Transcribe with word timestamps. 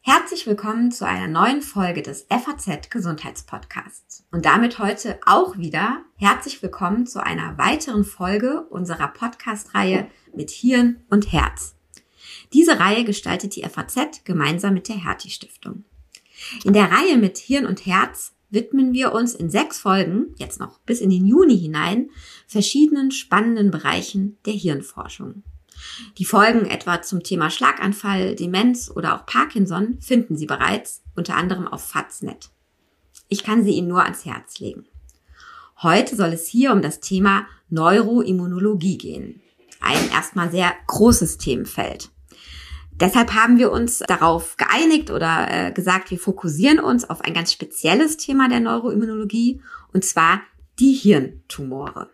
Herzlich 0.00 0.46
willkommen 0.46 0.90
zu 0.90 1.06
einer 1.06 1.28
neuen 1.28 1.60
Folge 1.60 2.00
des 2.00 2.26
FAZ 2.30 2.88
Gesundheitspodcasts. 2.88 4.24
Und 4.30 4.46
damit 4.46 4.78
heute 4.78 5.18
auch 5.26 5.58
wieder 5.58 6.04
herzlich 6.16 6.62
willkommen 6.62 7.06
zu 7.06 7.22
einer 7.22 7.58
weiteren 7.58 8.04
Folge 8.04 8.62
unserer 8.70 9.08
Podcast-Reihe 9.08 10.10
mit 10.34 10.50
Hirn 10.50 11.04
und 11.10 11.32
Herz. 11.32 11.74
Diese 12.54 12.80
Reihe 12.80 13.04
gestaltet 13.04 13.54
die 13.54 13.64
FAZ 13.64 14.24
gemeinsam 14.24 14.72
mit 14.72 14.88
der 14.88 15.04
Hertie 15.04 15.30
Stiftung. 15.30 15.84
In 16.64 16.72
der 16.72 16.90
Reihe 16.90 17.18
mit 17.18 17.36
Hirn 17.36 17.66
und 17.66 17.84
Herz 17.84 18.32
widmen 18.48 18.94
wir 18.94 19.12
uns 19.12 19.34
in 19.34 19.50
sechs 19.50 19.78
Folgen, 19.78 20.34
jetzt 20.38 20.60
noch 20.60 20.78
bis 20.80 21.00
in 21.00 21.10
den 21.10 21.26
Juni 21.26 21.58
hinein, 21.58 22.10
verschiedenen 22.46 23.10
spannenden 23.10 23.70
Bereichen 23.70 24.38
der 24.46 24.54
Hirnforschung. 24.54 25.42
Die 26.18 26.24
Folgen 26.24 26.66
etwa 26.66 27.02
zum 27.02 27.22
Thema 27.22 27.50
Schlaganfall, 27.50 28.34
Demenz 28.34 28.90
oder 28.94 29.14
auch 29.14 29.26
Parkinson 29.26 29.98
finden 30.00 30.36
Sie 30.36 30.46
bereits, 30.46 31.02
unter 31.16 31.36
anderem 31.36 31.66
auf 31.66 31.84
Faznet. 31.84 32.50
Ich 33.28 33.44
kann 33.44 33.64
sie 33.64 33.72
Ihnen 33.72 33.88
nur 33.88 34.04
ans 34.04 34.24
Herz 34.24 34.58
legen. 34.58 34.86
Heute 35.82 36.16
soll 36.16 36.32
es 36.32 36.48
hier 36.48 36.72
um 36.72 36.82
das 36.82 37.00
Thema 37.00 37.46
Neuroimmunologie 37.68 38.98
gehen. 38.98 39.40
Ein 39.80 40.10
erstmal 40.10 40.50
sehr 40.50 40.72
großes 40.86 41.38
Themenfeld. 41.38 42.10
Deshalb 42.92 43.32
haben 43.32 43.58
wir 43.58 43.70
uns 43.70 44.00
darauf 44.00 44.56
geeinigt 44.56 45.10
oder 45.10 45.46
äh, 45.50 45.72
gesagt, 45.72 46.10
wir 46.10 46.18
fokussieren 46.18 46.80
uns 46.80 47.08
auf 47.08 47.20
ein 47.20 47.32
ganz 47.32 47.52
spezielles 47.52 48.16
Thema 48.16 48.48
der 48.48 48.58
Neuroimmunologie, 48.58 49.60
und 49.92 50.04
zwar 50.04 50.40
die 50.80 50.94
Hirntumore. 50.94 52.10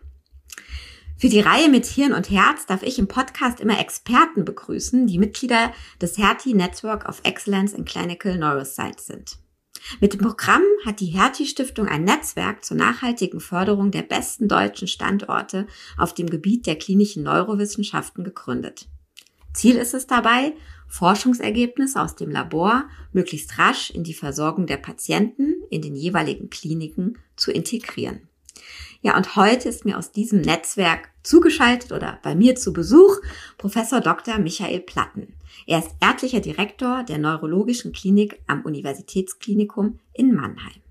Für 1.17 1.29
die 1.29 1.39
Reihe 1.39 1.69
mit 1.69 1.85
Hirn 1.85 2.11
und 2.11 2.29
Herz 2.29 2.65
darf 2.65 2.83
ich 2.83 2.99
im 2.99 3.07
Podcast 3.07 3.61
immer 3.61 3.79
Experten 3.79 4.43
begrüßen, 4.43 5.07
die 5.07 5.17
Mitglieder 5.17 5.71
des 6.01 6.17
Hertie 6.17 6.53
Network 6.53 7.07
of 7.07 7.21
Excellence 7.23 7.71
in 7.71 7.85
Clinical 7.85 8.37
Neuroscience 8.37 9.05
sind. 9.05 9.37
Mit 10.01 10.13
dem 10.13 10.19
Programm 10.19 10.63
hat 10.85 10.99
die 10.99 11.05
Hertie 11.05 11.45
Stiftung 11.45 11.87
ein 11.87 12.03
Netzwerk 12.03 12.65
zur 12.65 12.75
nachhaltigen 12.75 13.39
Förderung 13.39 13.91
der 13.91 14.01
besten 14.01 14.49
deutschen 14.49 14.89
Standorte 14.89 15.67
auf 15.97 16.13
dem 16.13 16.29
Gebiet 16.29 16.67
der 16.67 16.75
klinischen 16.75 17.23
Neurowissenschaften 17.23 18.25
gegründet. 18.25 18.89
Ziel 19.53 19.77
ist 19.77 19.93
es 19.93 20.07
dabei, 20.07 20.53
Forschungsergebnisse 20.89 22.01
aus 22.01 22.17
dem 22.17 22.29
Labor 22.29 22.89
möglichst 23.13 23.57
rasch 23.57 23.89
in 23.89 24.03
die 24.03 24.13
Versorgung 24.13 24.67
der 24.67 24.77
Patienten 24.77 25.55
in 25.69 25.81
den 25.81 25.95
jeweiligen 25.95 26.49
Kliniken 26.49 27.17
zu 27.37 27.51
integrieren. 27.51 28.27
Ja, 29.05 29.15
und 29.15 29.35
heute 29.35 29.69
ist 29.69 29.85
mir 29.85 29.99
aus 29.99 30.11
diesem 30.11 30.41
Netzwerk 30.41 31.09
zugeschaltet 31.21 31.91
oder 31.91 32.17
bei 32.23 32.33
mir 32.33 32.55
zu 32.55 32.73
Besuch 32.73 33.17
Professor 33.59 34.01
Dr. 34.01 34.39
Michael 34.39 34.79
Platten. 34.79 35.35
Er 35.67 35.77
ist 35.77 35.91
ärztlicher 36.01 36.39
Direktor 36.39 37.03
der 37.03 37.19
Neurologischen 37.19 37.93
Klinik 37.93 38.39
am 38.47 38.63
Universitätsklinikum 38.63 39.99
in 40.13 40.33
Mannheim. 40.33 40.81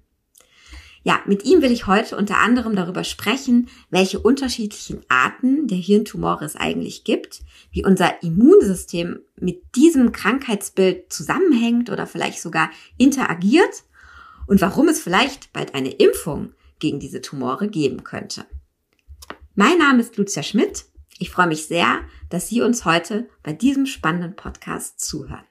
Ja, 1.03 1.23
mit 1.27 1.45
ihm 1.45 1.61
will 1.61 1.73
ich 1.73 1.89
heute 1.89 2.17
unter 2.17 2.39
anderem 2.39 2.77
darüber 2.77 3.03
sprechen, 3.03 3.69
welche 3.91 4.21
unterschiedlichen 4.21 5.01
Arten 5.09 5.67
der 5.67 5.79
Hirntumore 5.79 6.45
es 6.45 6.55
eigentlich 6.55 7.03
gibt, 7.03 7.43
wie 7.73 7.85
unser 7.85 8.23
Immunsystem 8.23 9.23
mit 9.41 9.61
diesem 9.75 10.13
Krankheitsbild 10.13 11.13
zusammenhängt 11.13 11.91
oder 11.91 12.07
vielleicht 12.07 12.41
sogar 12.41 12.71
interagiert 12.97 13.83
und 14.47 14.61
warum 14.61 14.87
es 14.87 15.01
vielleicht 15.01 15.53
bald 15.53 15.75
eine 15.75 15.91
Impfung 15.91 16.53
gegen 16.85 17.01
diese 17.01 17.23
Tumore 17.23 17.69
geben 17.69 18.05
könnte. 18.05 18.45
Mein 19.55 19.79
Name 19.79 20.01
ist 20.01 20.19
Lucia 20.19 20.43
Schmidt. 20.43 20.85
Ich 21.19 21.31
freue 21.31 21.47
mich 21.47 21.67
sehr, 21.67 22.01
dass 22.29 22.49
Sie 22.49 22.61
uns 22.61 22.85
heute 22.85 23.27
bei 23.43 23.55
diesem 23.55 23.87
spannenden 23.87 24.37
Podcast 24.37 25.01
zuhören. 25.01 25.45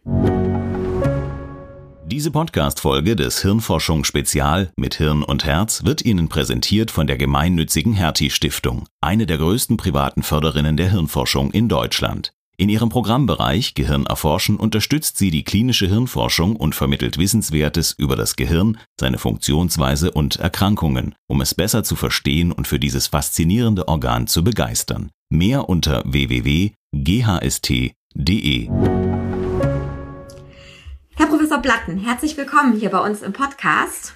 Diese 2.06 2.30
Podcast-Folge 2.30 3.16
des 3.16 3.42
Hirnforschung 3.42 4.04
Spezial 4.04 4.72
mit 4.78 4.94
Hirn 4.94 5.24
und 5.24 5.44
Herz 5.44 5.84
wird 5.84 6.06
Ihnen 6.06 6.30
präsentiert 6.30 6.92
von 6.92 7.08
der 7.08 7.18
gemeinnützigen 7.18 7.94
Hertie 7.94 8.30
Stiftung, 8.30 8.86
eine 9.02 9.26
der 9.26 9.40
größten 9.40 9.76
privaten 9.76 10.22
Förderinnen 10.22 10.78
der 10.78 10.92
Hirnforschung 10.92 11.50
in 11.50 11.68
Deutschland. 11.68 12.32
In 12.56 12.70
ihrem 12.70 12.90
Programmbereich 12.90 13.74
Gehirn 13.74 14.06
erforschen 14.06 14.58
unterstützt 14.58 15.18
sie 15.18 15.32
die 15.32 15.44
klinische 15.44 15.88
Hirnforschung 15.88 16.56
und 16.56 16.76
vermittelt 16.76 17.18
Wissenswertes 17.18 17.96
über 17.98 18.16
das 18.16 18.36
Gehirn, 18.36 18.78
seine 19.00 19.18
Funktionsweise 19.18 20.12
und 20.12 20.36
Erkrankungen, 20.36 21.16
um 21.28 21.42
es 21.42 21.56
besser 21.56 21.84
zu 21.84 21.96
verstehen 21.96 22.52
und 22.52 22.68
für 22.68 22.78
dieses 22.78 23.08
faszinierende 23.08 23.88
Organ 23.88 24.28
zu 24.28 24.44
begeistern. 24.44 25.10
Mehr 25.32 25.68
unter 25.68 26.04
www.ghst.de. 26.06 26.76
Herr 31.16 31.28
Professor 31.28 31.58
Platten, 31.58 31.98
herzlich 31.98 32.38
willkommen 32.38 32.80
hier 32.80 32.92
bei 32.92 33.00
uns 33.00 33.24
im 33.24 33.34
Podcast. 33.34 34.14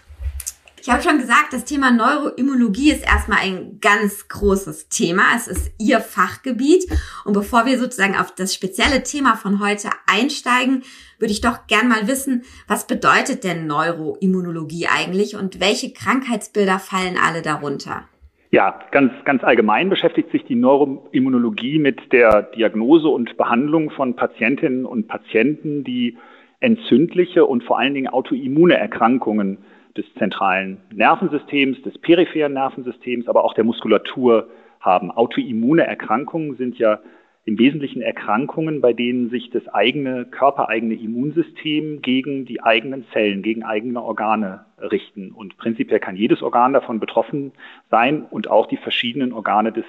Ich 0.88 0.94
habe 0.94 1.04
schon 1.04 1.18
gesagt, 1.18 1.52
das 1.52 1.66
Thema 1.66 1.92
Neuroimmunologie 1.92 2.92
ist 2.92 3.06
erstmal 3.06 3.40
ein 3.44 3.80
ganz 3.82 4.30
großes 4.30 4.88
Thema. 4.88 5.24
Es 5.36 5.50
ist 5.50 5.76
Ihr 5.78 6.00
Fachgebiet. 6.00 6.86
Und 7.26 7.34
bevor 7.34 7.66
wir 7.66 7.78
sozusagen 7.78 8.16
auf 8.16 8.34
das 8.34 8.54
spezielle 8.54 9.04
Thema 9.04 9.36
von 9.36 9.60
heute 9.60 9.90
einsteigen, 10.10 10.84
würde 11.20 11.34
ich 11.34 11.42
doch 11.42 11.68
gern 11.68 11.90
mal 11.90 12.08
wissen, 12.08 12.44
was 12.70 12.88
bedeutet 12.88 13.44
denn 13.44 13.68
Neuroimmunologie 13.68 14.88
eigentlich 14.88 15.36
und 15.36 15.60
welche 15.60 15.92
Krankheitsbilder 15.92 16.80
fallen 16.80 17.18
alle 17.22 17.42
darunter? 17.42 18.06
Ja, 18.52 18.80
ganz, 18.92 19.12
ganz 19.26 19.44
allgemein 19.44 19.90
beschäftigt 19.90 20.32
sich 20.32 20.46
die 20.46 20.56
Neuroimmunologie 20.56 21.80
mit 21.80 22.14
der 22.14 22.44
Diagnose 22.44 23.10
und 23.10 23.36
Behandlung 23.36 23.90
von 23.90 24.16
Patientinnen 24.16 24.86
und 24.86 25.10
Patienten, 25.10 25.84
die 25.84 26.18
entzündliche 26.62 27.46
und 27.46 27.66
vor 27.66 27.78
allen 27.78 27.94
Dingen 27.94 28.08
autoimmune 28.08 28.78
Erkrankungen 28.78 29.58
des 29.98 30.06
zentralen 30.18 30.78
Nervensystems, 30.94 31.82
des 31.82 31.98
peripheren 31.98 32.54
Nervensystems, 32.54 33.28
aber 33.28 33.44
auch 33.44 33.54
der 33.54 33.64
Muskulatur 33.64 34.50
haben. 34.80 35.12
Autoimmune 35.12 35.86
Erkrankungen 35.86 36.56
sind 36.56 36.78
ja 36.78 37.00
im 37.48 37.58
Wesentlichen 37.58 38.02
Erkrankungen, 38.02 38.82
bei 38.82 38.92
denen 38.92 39.30
sich 39.30 39.50
das 39.52 39.66
eigene 39.70 40.26
körpereigene 40.26 40.96
Immunsystem 40.96 42.02
gegen 42.02 42.46
die 42.46 42.62
eigenen 42.62 43.06
Zellen, 43.14 43.42
gegen 43.42 43.64
eigene 43.64 44.02
Organe 44.02 44.66
richten. 44.80 45.32
Und 45.32 45.56
prinzipiell 45.58 46.02
kann 46.02 46.18
jedes 46.18 46.42
Organ 46.42 46.74
davon 46.74 47.00
betroffen 47.00 47.54
sein 47.90 48.24
und 48.30 48.50
auch 48.50 48.68
die 48.68 48.76
verschiedenen 48.76 49.32
Organe 49.32 49.72
des 49.72 49.86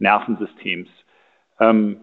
Nervensystems. 0.00 0.88
Ähm, 1.60 1.98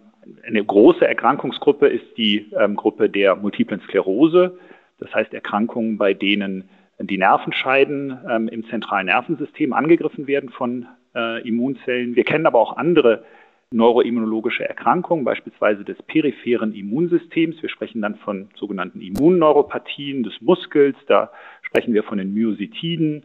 eine 0.48 0.64
große 0.64 1.06
Erkrankungsgruppe 1.06 1.88
ist 1.88 2.18
die 2.18 2.52
ähm, 2.58 2.78
Gruppe 2.78 3.10
der 3.10 3.36
multiplen 3.36 3.82
Sklerose, 3.82 4.58
das 5.00 5.14
heißt 5.14 5.34
Erkrankungen, 5.34 5.98
bei 5.98 6.14
denen 6.14 6.70
die 7.00 7.18
Nervenscheiden 7.18 8.18
ähm, 8.30 8.48
im 8.48 8.66
zentralen 8.70 9.08
Nervensystem 9.08 9.74
angegriffen 9.74 10.28
werden 10.28 10.50
von 10.50 10.88
äh, 11.16 11.48
Immunzellen. 11.48 12.16
Wir 12.16 12.24
kennen 12.24 12.46
aber 12.46 12.60
auch 12.60 12.78
andere 12.78 13.24
neuroimmunologische 13.72 14.68
Erkrankungen, 14.68 15.26
beispielsweise 15.26 15.84
des 15.84 16.02
peripheren 16.04 16.74
Immunsystems. 16.74 17.62
Wir 17.62 17.70
sprechen 17.70 18.02
dann 18.02 18.16
von 18.16 18.50
sogenannten 18.56 19.02
Immunneuropathien 19.02 20.24
des 20.24 20.40
Muskels, 20.42 20.96
da 21.08 21.32
sprechen 21.64 21.94
wir 21.94 22.04
von 22.04 22.20
den 22.20 22.34
Myositiden, 22.34 23.24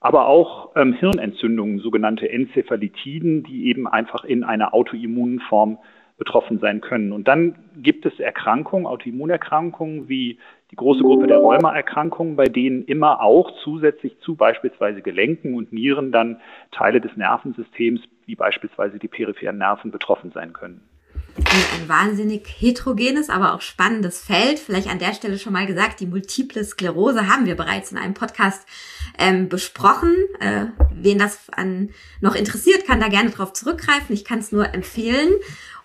aber 0.00 0.26
auch 0.26 0.72
ähm, 0.76 0.92
Hirnentzündungen, 0.92 1.78
sogenannte 1.78 2.28
Enzephalitiden, 2.28 3.44
die 3.44 3.68
eben 3.68 3.86
einfach 3.86 4.24
in 4.24 4.44
einer 4.44 4.74
autoimmunen 4.74 5.40
Form 5.40 5.78
betroffen 6.18 6.58
sein 6.58 6.80
können. 6.80 7.12
Und 7.12 7.26
dann 7.26 7.56
gibt 7.76 8.04
es 8.06 8.18
Erkrankungen, 8.20 8.86
Autoimmunerkrankungen 8.86 10.08
wie 10.08 10.38
die 10.74 10.76
große 10.76 11.02
Gruppe 11.02 11.28
der 11.28 11.38
Rheumaerkrankungen, 11.38 12.34
bei 12.34 12.46
denen 12.46 12.84
immer 12.86 13.22
auch 13.22 13.52
zusätzlich 13.62 14.18
zu 14.22 14.34
beispielsweise 14.34 15.02
Gelenken 15.02 15.54
und 15.54 15.72
Nieren 15.72 16.10
dann 16.10 16.40
Teile 16.72 17.00
des 17.00 17.16
Nervensystems, 17.16 18.00
wie 18.26 18.34
beispielsweise 18.34 18.98
die 18.98 19.06
peripheren 19.06 19.56
Nerven, 19.58 19.92
betroffen 19.92 20.32
sein 20.34 20.52
können. 20.52 20.80
Ein 21.36 21.88
wahnsinnig 21.88 22.48
heterogenes, 22.58 23.30
aber 23.30 23.54
auch 23.54 23.60
spannendes 23.60 24.20
Feld. 24.20 24.58
Vielleicht 24.58 24.88
an 24.88 24.98
der 24.98 25.14
Stelle 25.14 25.38
schon 25.38 25.52
mal 25.52 25.66
gesagt, 25.66 26.00
die 26.00 26.06
multiple 26.06 26.64
Sklerose 26.64 27.28
haben 27.28 27.46
wir 27.46 27.54
bereits 27.54 27.92
in 27.92 27.98
einem 27.98 28.14
Podcast 28.14 28.66
ähm, 29.16 29.48
besprochen. 29.48 30.12
Äh, 30.40 30.66
wen 30.92 31.18
das 31.18 31.50
an, 31.50 31.90
noch 32.20 32.34
interessiert, 32.34 32.84
kann 32.84 32.98
da 32.98 33.06
gerne 33.06 33.30
drauf 33.30 33.52
zurückgreifen. 33.52 34.12
Ich 34.12 34.24
kann 34.24 34.40
es 34.40 34.50
nur 34.50 34.74
empfehlen. 34.74 35.30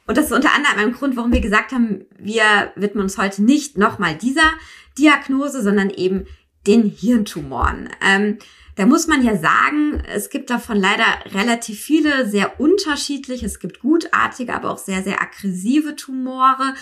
Und 0.10 0.18
das 0.18 0.26
ist 0.26 0.32
unter 0.32 0.56
anderem 0.56 0.88
ein 0.88 0.92
Grund, 0.94 1.16
warum 1.18 1.32
wir 1.32 1.40
gesagt 1.40 1.72
haben, 1.72 2.04
wir 2.18 2.42
widmen 2.76 3.04
uns 3.04 3.20
heute 3.20 3.44
nicht 3.44 3.78
nochmal 3.78 4.16
dieser 4.16 4.50
Diagnose, 4.98 5.62
sondern 5.62 5.92
eben 5.92 6.26
den 6.66 6.86
Hirntumoren. 6.86 7.90
Ähm, 8.04 8.40
da 8.76 8.88
muss 8.88 9.06
man 9.06 9.24
ja 9.24 9.36
sagen, 9.36 10.02
es 10.12 10.32
gibt 10.32 10.50
davon 10.50 10.78
leider 10.78 11.06
relativ 11.40 11.80
viele, 11.80 12.26
sehr 12.26 12.60
unterschiedliche. 12.60 13.46
Es 13.46 13.60
gibt 13.60 13.82
gutartige, 13.82 14.56
aber 14.56 14.72
auch 14.72 14.80
sehr, 14.80 15.04
sehr 15.04 15.22
aggressive 15.22 15.96
Tumore. 15.96 16.74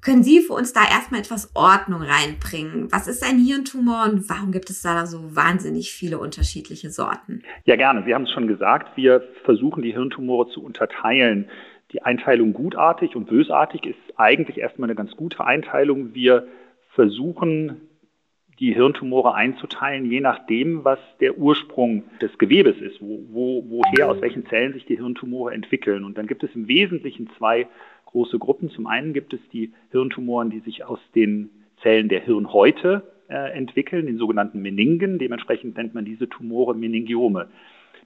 Können 0.00 0.22
Sie 0.22 0.40
für 0.40 0.54
uns 0.54 0.72
da 0.72 0.80
erstmal 0.80 1.20
etwas 1.20 1.54
Ordnung 1.54 2.00
reinbringen? 2.00 2.90
Was 2.90 3.06
ist 3.06 3.22
ein 3.22 3.36
Hirntumor 3.36 4.04
und 4.04 4.30
warum 4.30 4.50
gibt 4.50 4.70
es 4.70 4.80
da 4.80 5.04
so 5.04 5.36
wahnsinnig 5.36 5.92
viele 5.92 6.18
unterschiedliche 6.18 6.90
Sorten? 6.90 7.42
Ja, 7.66 7.76
gerne. 7.76 8.02
Sie 8.06 8.14
haben 8.14 8.24
es 8.24 8.30
schon 8.30 8.48
gesagt. 8.48 8.96
Wir 8.96 9.22
versuchen 9.44 9.82
die 9.82 9.92
Hirntumore 9.92 10.50
zu 10.54 10.62
unterteilen 10.62 11.50
Die 11.92 12.02
Einteilung 12.02 12.52
gutartig 12.54 13.16
und 13.16 13.26
bösartig 13.26 13.84
ist 13.86 13.98
eigentlich 14.16 14.58
erstmal 14.58 14.88
eine 14.88 14.94
ganz 14.94 15.14
gute 15.16 15.44
Einteilung. 15.44 16.14
Wir 16.14 16.46
versuchen, 16.94 17.82
die 18.58 18.74
Hirntumore 18.74 19.34
einzuteilen, 19.34 20.10
je 20.10 20.20
nachdem, 20.20 20.84
was 20.84 20.98
der 21.20 21.36
Ursprung 21.36 22.04
des 22.20 22.38
Gewebes 22.38 22.80
ist, 22.80 23.00
wo, 23.00 23.24
wo, 23.30 23.64
woher, 23.68 24.10
aus 24.10 24.20
welchen 24.20 24.46
Zellen 24.46 24.72
sich 24.72 24.86
die 24.86 24.96
Hirntumore 24.96 25.52
entwickeln. 25.52 26.04
Und 26.04 26.16
dann 26.16 26.26
gibt 26.26 26.44
es 26.44 26.54
im 26.54 26.68
Wesentlichen 26.68 27.28
zwei 27.38 27.66
große 28.06 28.38
Gruppen. 28.38 28.70
Zum 28.70 28.86
einen 28.86 29.12
gibt 29.12 29.32
es 29.34 29.40
die 29.52 29.72
Hirntumoren, 29.90 30.50
die 30.50 30.60
sich 30.60 30.84
aus 30.84 31.00
den 31.14 31.50
Zellen 31.82 32.08
der 32.08 32.20
Hirnhäute 32.20 33.02
äh, 33.28 33.52
entwickeln, 33.52 34.06
den 34.06 34.18
sogenannten 34.18 34.62
Meningen. 34.62 35.18
Dementsprechend 35.18 35.76
nennt 35.76 35.94
man 35.94 36.04
diese 36.04 36.28
Tumore 36.28 36.74
Meningiome. 36.74 37.48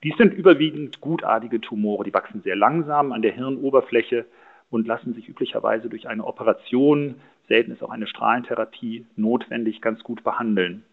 Dies 0.02 0.16
sind 0.16 0.34
überwiegend 0.34 1.00
gutartige 1.00 1.60
Tumore, 1.60 2.04
die 2.04 2.14
wachsen 2.14 2.42
sehr 2.42 2.56
langsam 2.56 3.12
an 3.12 3.22
der 3.22 3.32
Hirnoberfläche 3.32 4.26
und 4.70 4.86
lassen 4.86 5.14
sich 5.14 5.28
üblicherweise 5.28 5.88
durch 5.88 6.08
eine 6.08 6.24
Operation, 6.24 7.16
selten 7.48 7.72
ist 7.72 7.82
auch 7.82 7.90
eine 7.90 8.06
Strahlentherapie 8.06 9.06
notwendig, 9.16 9.80
ganz 9.80 10.02
gut 10.02 10.24
behandeln. 10.24 10.84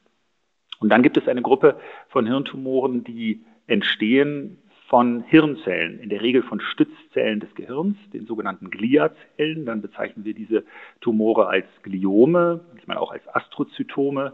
Und 0.80 0.90
dann 0.90 1.04
gibt 1.04 1.18
es 1.18 1.28
eine 1.28 1.42
Gruppe 1.42 1.80
von 2.10 2.26
Hirntumoren, 2.26 3.04
die 3.04 3.42
entstehen 3.68 4.60
von 4.88 5.24
Hirnzellen, 5.24 6.00
in 6.00 6.10
der 6.10 6.22
Regel 6.22 6.44
von 6.44 6.60
Stützzellen 6.60 7.40
des 7.40 7.56
Gehirns, 7.56 7.98
den 8.12 8.28
sogenannten 8.28 8.70
Gliazellen. 8.70 9.66
Dann 9.66 9.82
bezeichnen 9.82 10.26
wir 10.26 10.34
diese 10.34 10.64
Tumore 11.02 11.48
als 11.48 11.66
Gliome, 11.82 12.60
manchmal 12.74 12.98
auch 12.98 13.12
als 13.12 13.24
Astrozytome, 13.34 14.34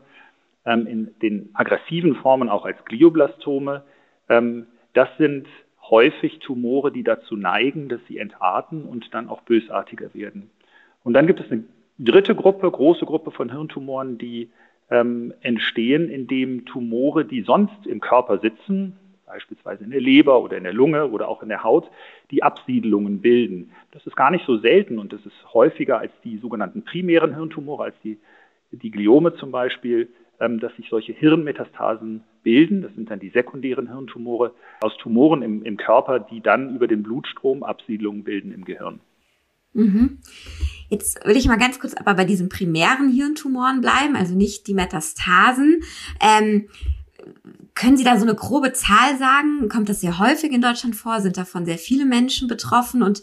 ähm, 0.65 0.87
in 0.87 1.15
den 1.21 1.49
aggressiven 1.53 2.15
Formen 2.15 2.49
auch 2.49 2.65
als 2.65 2.83
Glioblastome. 2.85 3.83
Ähm, 4.29 4.67
das 4.93 5.09
sind 5.17 5.47
häufig 5.89 6.39
Tumore, 6.39 6.91
die 6.91 7.03
dazu 7.03 7.35
neigen, 7.35 7.89
dass 7.89 7.99
sie 8.07 8.17
entarten 8.17 8.83
und 8.83 9.13
dann 9.13 9.27
auch 9.29 9.41
bösartiger 9.41 10.13
werden. 10.13 10.49
Und 11.03 11.13
dann 11.13 11.27
gibt 11.27 11.39
es 11.39 11.51
eine 11.51 11.63
dritte 11.97 12.35
Gruppe, 12.35 12.69
große 12.69 13.05
Gruppe 13.05 13.31
von 13.31 13.51
Hirntumoren, 13.51 14.17
die 14.17 14.49
ähm, 14.89 15.33
entstehen, 15.41 16.09
indem 16.09 16.65
Tumore, 16.65 17.25
die 17.25 17.41
sonst 17.41 17.85
im 17.85 17.99
Körper 17.99 18.39
sitzen, 18.39 18.97
beispielsweise 19.25 19.83
in 19.83 19.91
der 19.91 20.01
Leber 20.01 20.41
oder 20.41 20.57
in 20.57 20.63
der 20.63 20.73
Lunge 20.73 21.07
oder 21.09 21.27
auch 21.27 21.43
in 21.43 21.49
der 21.49 21.63
Haut, 21.63 21.89
die 22.31 22.41
Absiedelungen 22.41 23.21
bilden. 23.21 23.71
Das 23.91 24.05
ist 24.07 24.15
gar 24.15 24.31
nicht 24.31 24.45
so 24.45 24.57
selten 24.57 24.97
und 24.97 25.13
das 25.13 25.23
ist 25.25 25.53
häufiger 25.53 25.99
als 25.99 26.11
die 26.23 26.37
sogenannten 26.37 26.83
primären 26.83 27.35
Hirntumore, 27.35 27.83
als 27.85 27.95
die, 28.03 28.17
die 28.71 28.89
Gliome 28.89 29.35
zum 29.35 29.51
Beispiel, 29.51 30.09
dass 30.39 30.75
sich 30.77 30.87
solche 30.89 31.13
Hirnmetastasen 31.13 32.23
bilden. 32.43 32.81
Das 32.81 32.93
sind 32.95 33.11
dann 33.11 33.19
die 33.19 33.29
sekundären 33.29 33.87
Hirntumore 33.87 34.53
aus 34.81 34.95
Tumoren 34.97 35.41
im, 35.41 35.63
im 35.63 35.77
Körper, 35.77 36.19
die 36.19 36.41
dann 36.41 36.75
über 36.75 36.87
den 36.87 37.03
Blutstrom 37.03 37.63
Absiedlungen 37.63 38.23
bilden 38.23 38.51
im 38.51 38.65
Gehirn. 38.65 39.01
Mhm. 39.73 40.19
Jetzt 40.89 41.23
will 41.25 41.37
ich 41.37 41.47
mal 41.47 41.57
ganz 41.57 41.79
kurz 41.79 41.93
aber 41.93 42.15
bei 42.15 42.25
diesen 42.25 42.49
primären 42.49 43.09
Hirntumoren 43.11 43.81
bleiben, 43.81 44.15
also 44.15 44.35
nicht 44.35 44.67
die 44.67 44.73
Metastasen. 44.73 45.81
Ähm, 46.19 46.67
können 47.75 47.97
Sie 47.97 48.03
da 48.03 48.17
so 48.17 48.25
eine 48.25 48.35
grobe 48.35 48.73
Zahl 48.73 49.17
sagen? 49.17 49.69
Kommt 49.69 49.89
das 49.89 50.01
sehr 50.01 50.19
häufig 50.19 50.51
in 50.51 50.61
Deutschland 50.61 50.95
vor? 50.95 51.21
Sind 51.21 51.37
davon 51.37 51.65
sehr 51.65 51.77
viele 51.77 52.05
Menschen 52.05 52.47
betroffen? 52.47 53.03
Und 53.03 53.21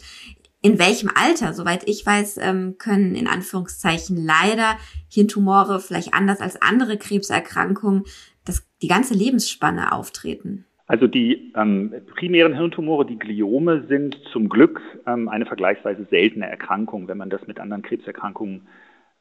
in 0.61 0.79
welchem 0.79 1.09
Alter, 1.13 1.53
soweit 1.53 1.87
ich 1.87 2.05
weiß, 2.05 2.37
ähm, 2.37 2.75
können 2.77 3.15
in 3.15 3.27
Anführungszeichen 3.27 4.17
leider 4.17 4.77
Hirntumore 5.09 5.79
vielleicht 5.79 6.13
anders 6.13 6.41
als 6.41 6.61
andere 6.61 6.97
Krebserkrankungen 6.97 8.03
das, 8.45 8.67
die 8.81 8.87
ganze 8.87 9.13
Lebensspanne 9.13 9.91
auftreten? 9.91 10.65
Also 10.87 11.07
die 11.07 11.51
ähm, 11.55 11.93
primären 12.15 12.53
Hirntumore, 12.53 13.05
die 13.05 13.19
Gliome, 13.19 13.85
sind 13.87 14.17
zum 14.31 14.47
Glück 14.47 14.81
ähm, 15.05 15.27
eine 15.27 15.45
vergleichsweise 15.45 16.07
seltene 16.09 16.49
Erkrankung, 16.49 17.07
wenn 17.09 17.17
man 17.17 17.29
das 17.29 17.45
mit 17.45 17.59
anderen 17.59 17.83
Krebserkrankungen 17.83 18.67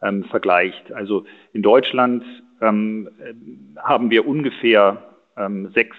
ähm, 0.00 0.24
vergleicht. 0.24 0.92
Also 0.92 1.24
in 1.52 1.62
Deutschland 1.62 2.24
ähm, 2.60 3.08
haben 3.76 4.10
wir 4.10 4.28
ungefähr 4.28 5.02
ähm, 5.36 5.72
sechs 5.74 5.96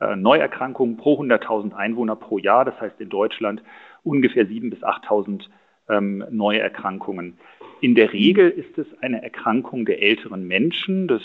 äh, 0.00 0.16
Neuerkrankungen 0.16 0.96
pro 0.96 1.20
100.000 1.20 1.74
Einwohner 1.74 2.16
pro 2.16 2.38
Jahr. 2.38 2.64
Das 2.64 2.80
heißt 2.80 3.00
in 3.00 3.08
Deutschland 3.08 3.62
ungefähr 4.04 4.46
7.000 4.46 4.70
bis 4.70 4.82
8.000 4.84 5.46
ähm, 5.88 6.24
Neuerkrankungen. 6.30 7.38
In 7.80 7.94
der 7.94 8.12
Regel 8.12 8.50
ist 8.50 8.78
es 8.78 8.86
eine 9.02 9.22
Erkrankung 9.22 9.84
der 9.84 10.02
älteren 10.02 10.46
Menschen. 10.46 11.08
Das 11.08 11.22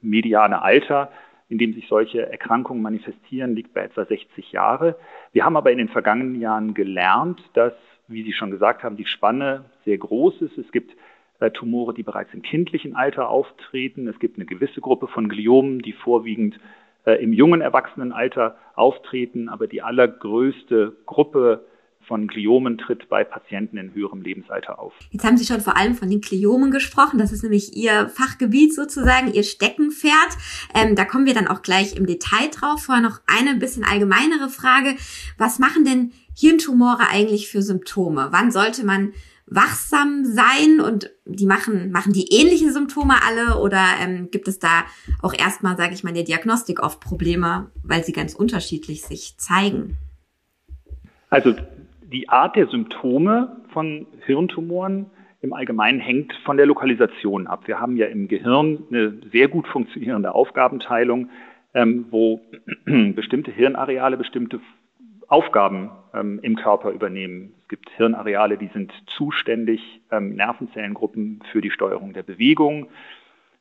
mediane 0.00 0.62
Alter, 0.62 1.10
in 1.48 1.58
dem 1.58 1.74
sich 1.74 1.88
solche 1.88 2.30
Erkrankungen 2.30 2.82
manifestieren, 2.82 3.54
liegt 3.54 3.74
bei 3.74 3.82
etwa 3.82 4.04
60 4.04 4.52
Jahre. 4.52 4.96
Wir 5.32 5.44
haben 5.44 5.56
aber 5.56 5.72
in 5.72 5.78
den 5.78 5.88
vergangenen 5.88 6.40
Jahren 6.40 6.74
gelernt, 6.74 7.42
dass, 7.54 7.74
wie 8.06 8.22
Sie 8.22 8.32
schon 8.32 8.50
gesagt 8.50 8.84
haben, 8.84 8.96
die 8.96 9.06
Spanne 9.06 9.64
sehr 9.84 9.98
groß 9.98 10.42
ist. 10.42 10.56
Es 10.56 10.70
gibt 10.72 10.96
äh, 11.40 11.50
Tumore, 11.50 11.94
die 11.94 12.02
bereits 12.02 12.32
im 12.32 12.42
kindlichen 12.42 12.96
Alter 12.96 13.28
auftreten. 13.28 14.08
Es 14.08 14.18
gibt 14.18 14.36
eine 14.36 14.46
gewisse 14.46 14.80
Gruppe 14.80 15.08
von 15.08 15.28
Gliomen, 15.28 15.80
die 15.80 15.92
vorwiegend 15.92 16.58
äh, 17.04 17.22
im 17.22 17.32
jungen 17.32 17.60
Erwachsenenalter 17.60 18.56
auftreten, 18.74 19.48
aber 19.48 19.66
die 19.66 19.82
allergrößte 19.82 20.96
Gruppe 21.06 21.64
von 22.08 22.26
Gliomen 22.26 22.78
tritt 22.78 23.08
bei 23.08 23.22
Patienten 23.22 23.76
in 23.76 23.94
höherem 23.94 24.22
Lebensalter 24.22 24.78
auf. 24.78 24.94
Jetzt 25.10 25.24
haben 25.24 25.36
Sie 25.36 25.44
schon 25.44 25.60
vor 25.60 25.76
allem 25.76 25.94
von 25.94 26.08
den 26.10 26.22
Gliomen 26.22 26.70
gesprochen. 26.70 27.18
Das 27.18 27.30
ist 27.30 27.42
nämlich 27.42 27.76
Ihr 27.76 28.08
Fachgebiet 28.08 28.74
sozusagen, 28.74 29.32
Ihr 29.32 29.44
Steckenpferd. 29.44 30.36
Ähm, 30.74 30.96
da 30.96 31.04
kommen 31.04 31.26
wir 31.26 31.34
dann 31.34 31.46
auch 31.46 31.62
gleich 31.62 31.94
im 31.94 32.06
Detail 32.06 32.48
drauf. 32.50 32.84
Vorher 32.84 33.04
noch 33.04 33.20
eine 33.26 33.56
bisschen 33.56 33.84
allgemeinere 33.84 34.48
Frage. 34.48 34.96
Was 35.36 35.58
machen 35.58 35.84
denn 35.84 36.12
Hirntumore 36.34 37.08
eigentlich 37.10 37.48
für 37.48 37.62
Symptome? 37.62 38.28
Wann 38.30 38.50
sollte 38.50 38.84
man 38.84 39.12
wachsam 39.50 40.24
sein 40.24 40.80
und 40.80 41.10
die 41.24 41.46
machen, 41.46 41.90
machen 41.90 42.12
die 42.12 42.32
ähnliche 42.32 42.72
Symptome 42.72 43.14
alle 43.26 43.60
oder 43.60 43.82
ähm, 44.00 44.30
gibt 44.30 44.48
es 44.48 44.58
da 44.58 44.84
auch 45.22 45.32
erstmal, 45.32 45.76
sage 45.76 45.94
ich 45.94 46.04
mal, 46.04 46.10
in 46.10 46.16
der 46.16 46.24
Diagnostik 46.24 46.80
oft 46.80 47.00
Probleme, 47.00 47.70
weil 47.82 48.04
sie 48.04 48.12
ganz 48.12 48.34
unterschiedlich 48.34 49.02
sich 49.02 49.36
zeigen? 49.38 49.96
Also 51.30 51.54
die 52.12 52.28
Art 52.28 52.56
der 52.56 52.66
Symptome 52.68 53.56
von 53.72 54.06
Hirntumoren 54.24 55.06
im 55.40 55.52
Allgemeinen 55.52 56.00
hängt 56.00 56.32
von 56.44 56.56
der 56.56 56.66
Lokalisation 56.66 57.46
ab. 57.46 57.68
Wir 57.68 57.80
haben 57.80 57.96
ja 57.96 58.06
im 58.06 58.28
Gehirn 58.28 58.84
eine 58.90 59.20
sehr 59.30 59.48
gut 59.48 59.68
funktionierende 59.68 60.34
Aufgabenteilung, 60.34 61.30
ähm, 61.74 62.06
wo 62.10 62.40
bestimmte 62.86 63.52
Hirnareale 63.52 64.16
bestimmte 64.16 64.60
Aufgaben 65.28 65.90
ähm, 66.14 66.40
im 66.42 66.56
Körper 66.56 66.90
übernehmen. 66.90 67.52
Es 67.62 67.68
gibt 67.68 67.90
Hirnareale, 67.90 68.56
die 68.56 68.70
sind 68.72 68.92
zuständig, 69.06 70.00
ähm, 70.10 70.34
Nervenzellengruppen 70.34 71.40
für 71.52 71.60
die 71.60 71.70
Steuerung 71.70 72.14
der 72.14 72.22
Bewegung. 72.22 72.88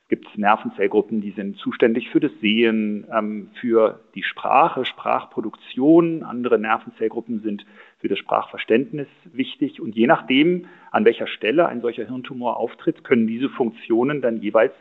Es 0.08 0.10
gibt 0.18 0.38
Nervenzellgruppen, 0.38 1.20
die 1.20 1.32
sind 1.32 1.58
zuständig 1.58 2.10
für 2.12 2.22
das 2.22 2.32
Sehen, 2.40 3.06
ähm, 3.14 3.50
für 3.60 4.00
die 4.16 4.24
Sprache, 4.24 4.86
Sprachproduktion. 4.86 6.24
Andere 6.24 6.58
Nervenzellgruppen 6.58 7.42
sind 7.42 7.66
für 8.00 8.08
das 8.08 8.18
Sprachverständnis 8.18 9.10
wichtig. 9.26 9.82
Und 9.82 9.98
je 9.98 10.08
nachdem, 10.08 10.68
an 10.92 11.04
welcher 11.04 11.28
Stelle 11.28 11.68
ein 11.68 11.82
solcher 11.82 12.06
Hirntumor 12.06 12.56
auftritt, 12.56 13.04
können 13.04 13.28
diese 13.28 13.50
Funktionen 13.50 14.22
dann 14.22 14.38
jeweils 14.38 14.72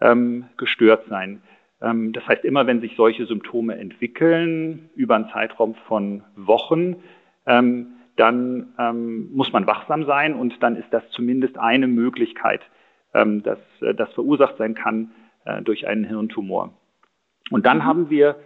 ähm, 0.00 0.46
gestört 0.56 1.04
sein. 1.08 1.40
Ähm, 1.80 2.12
das 2.12 2.26
heißt, 2.26 2.44
immer 2.44 2.66
wenn 2.66 2.80
sich 2.80 2.96
solche 2.96 3.26
Symptome 3.26 3.76
entwickeln, 3.76 4.90
über 4.96 5.14
einen 5.14 5.28
Zeitraum 5.28 5.76
von 5.86 6.24
Wochen, 6.34 6.96
ähm, 7.46 7.92
dann 8.16 8.74
ähm, 8.80 9.30
muss 9.32 9.52
man 9.52 9.68
wachsam 9.68 10.04
sein 10.04 10.34
und 10.34 10.60
dann 10.64 10.74
ist 10.74 10.88
das 10.90 11.08
zumindest 11.10 11.58
eine 11.58 11.86
Möglichkeit, 11.86 12.62
dass 13.14 13.58
äh, 13.80 13.94
das 13.94 14.12
verursacht 14.12 14.56
sein 14.58 14.74
kann 14.74 15.12
äh, 15.44 15.62
durch 15.62 15.86
einen 15.86 16.04
Hirntumor. 16.04 16.74
Und 17.50 17.66
dann 17.66 17.78
mhm. 17.78 17.84
haben 17.84 18.10
wir 18.10 18.36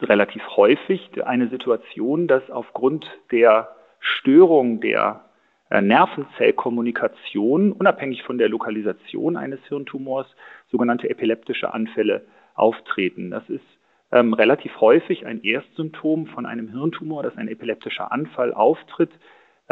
relativ 0.00 0.42
häufig 0.56 1.24
eine 1.24 1.46
Situation, 1.46 2.26
dass 2.26 2.50
aufgrund 2.50 3.06
der 3.30 3.68
Störung 4.00 4.80
der 4.80 5.24
äh, 5.70 5.80
Nervenzellkommunikation, 5.80 7.72
unabhängig 7.72 8.24
von 8.24 8.36
der 8.36 8.50
Lokalisation 8.50 9.36
eines 9.36 9.60
Hirntumors, 9.68 10.26
sogenannte 10.70 11.08
epileptische 11.08 11.72
Anfälle 11.72 12.26
auftreten. 12.54 13.30
Das 13.30 13.48
ist 13.48 13.64
ähm, 14.10 14.34
relativ 14.34 14.80
häufig 14.80 15.24
ein 15.24 15.42
Erstsymptom 15.42 16.26
von 16.26 16.44
einem 16.44 16.68
Hirntumor, 16.68 17.22
dass 17.22 17.36
ein 17.38 17.48
epileptischer 17.48 18.12
Anfall 18.12 18.52
auftritt, 18.52 19.10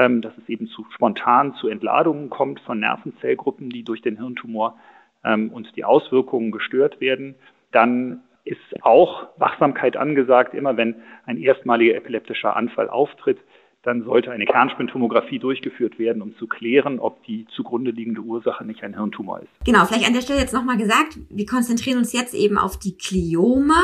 ähm, 0.00 0.23
dass 0.23 0.33
es 0.38 0.49
eben 0.49 0.66
zu 0.69 0.87
spontan 0.95 1.54
zu 1.57 1.69
Entladungen 1.69 2.30
kommt 2.30 2.59
von 2.61 2.80
Nervenzellgruppen, 2.80 3.69
die 3.69 3.85
durch 3.85 4.00
den 4.00 4.16
Hirntumor 4.16 4.78
ähm, 5.25 5.50
und 5.50 5.76
die 5.76 5.85
Auswirkungen 5.85 6.52
gestört 6.52 7.02
werden. 7.02 7.35
Dann 7.71 8.23
ist 8.45 8.59
auch 8.80 9.28
Wachsamkeit 9.37 9.99
angesagt, 9.99 10.54
immer 10.54 10.78
wenn 10.78 10.97
ein 11.26 11.37
erstmaliger 11.37 11.95
epileptischer 11.95 12.57
Anfall 12.57 12.88
auftritt, 12.88 13.38
dann 13.82 14.04
sollte 14.04 14.30
eine 14.30 14.44
Kernspintomographie 14.44 15.38
durchgeführt 15.38 15.99
werden, 15.99 16.20
um 16.20 16.37
zu 16.37 16.46
klären, 16.46 16.99
ob 16.99 17.25
die 17.25 17.46
zugrunde 17.56 17.90
liegende 17.90 18.20
Ursache 18.20 18.64
nicht 18.64 18.82
ein 18.82 18.94
Hirntumor 18.94 19.40
ist. 19.40 19.49
Genau, 19.64 19.87
vielleicht 19.87 20.06
an 20.06 20.12
der 20.12 20.20
Stelle 20.20 20.40
jetzt 20.40 20.52
nochmal 20.52 20.76
gesagt, 20.76 21.18
wir 21.30 21.46
konzentrieren 21.46 21.99
uns 21.99 22.12
jetzt 22.12 22.34
eben 22.34 22.58
auf 22.58 22.78
die 22.78 22.99
Gliome. 22.99 23.80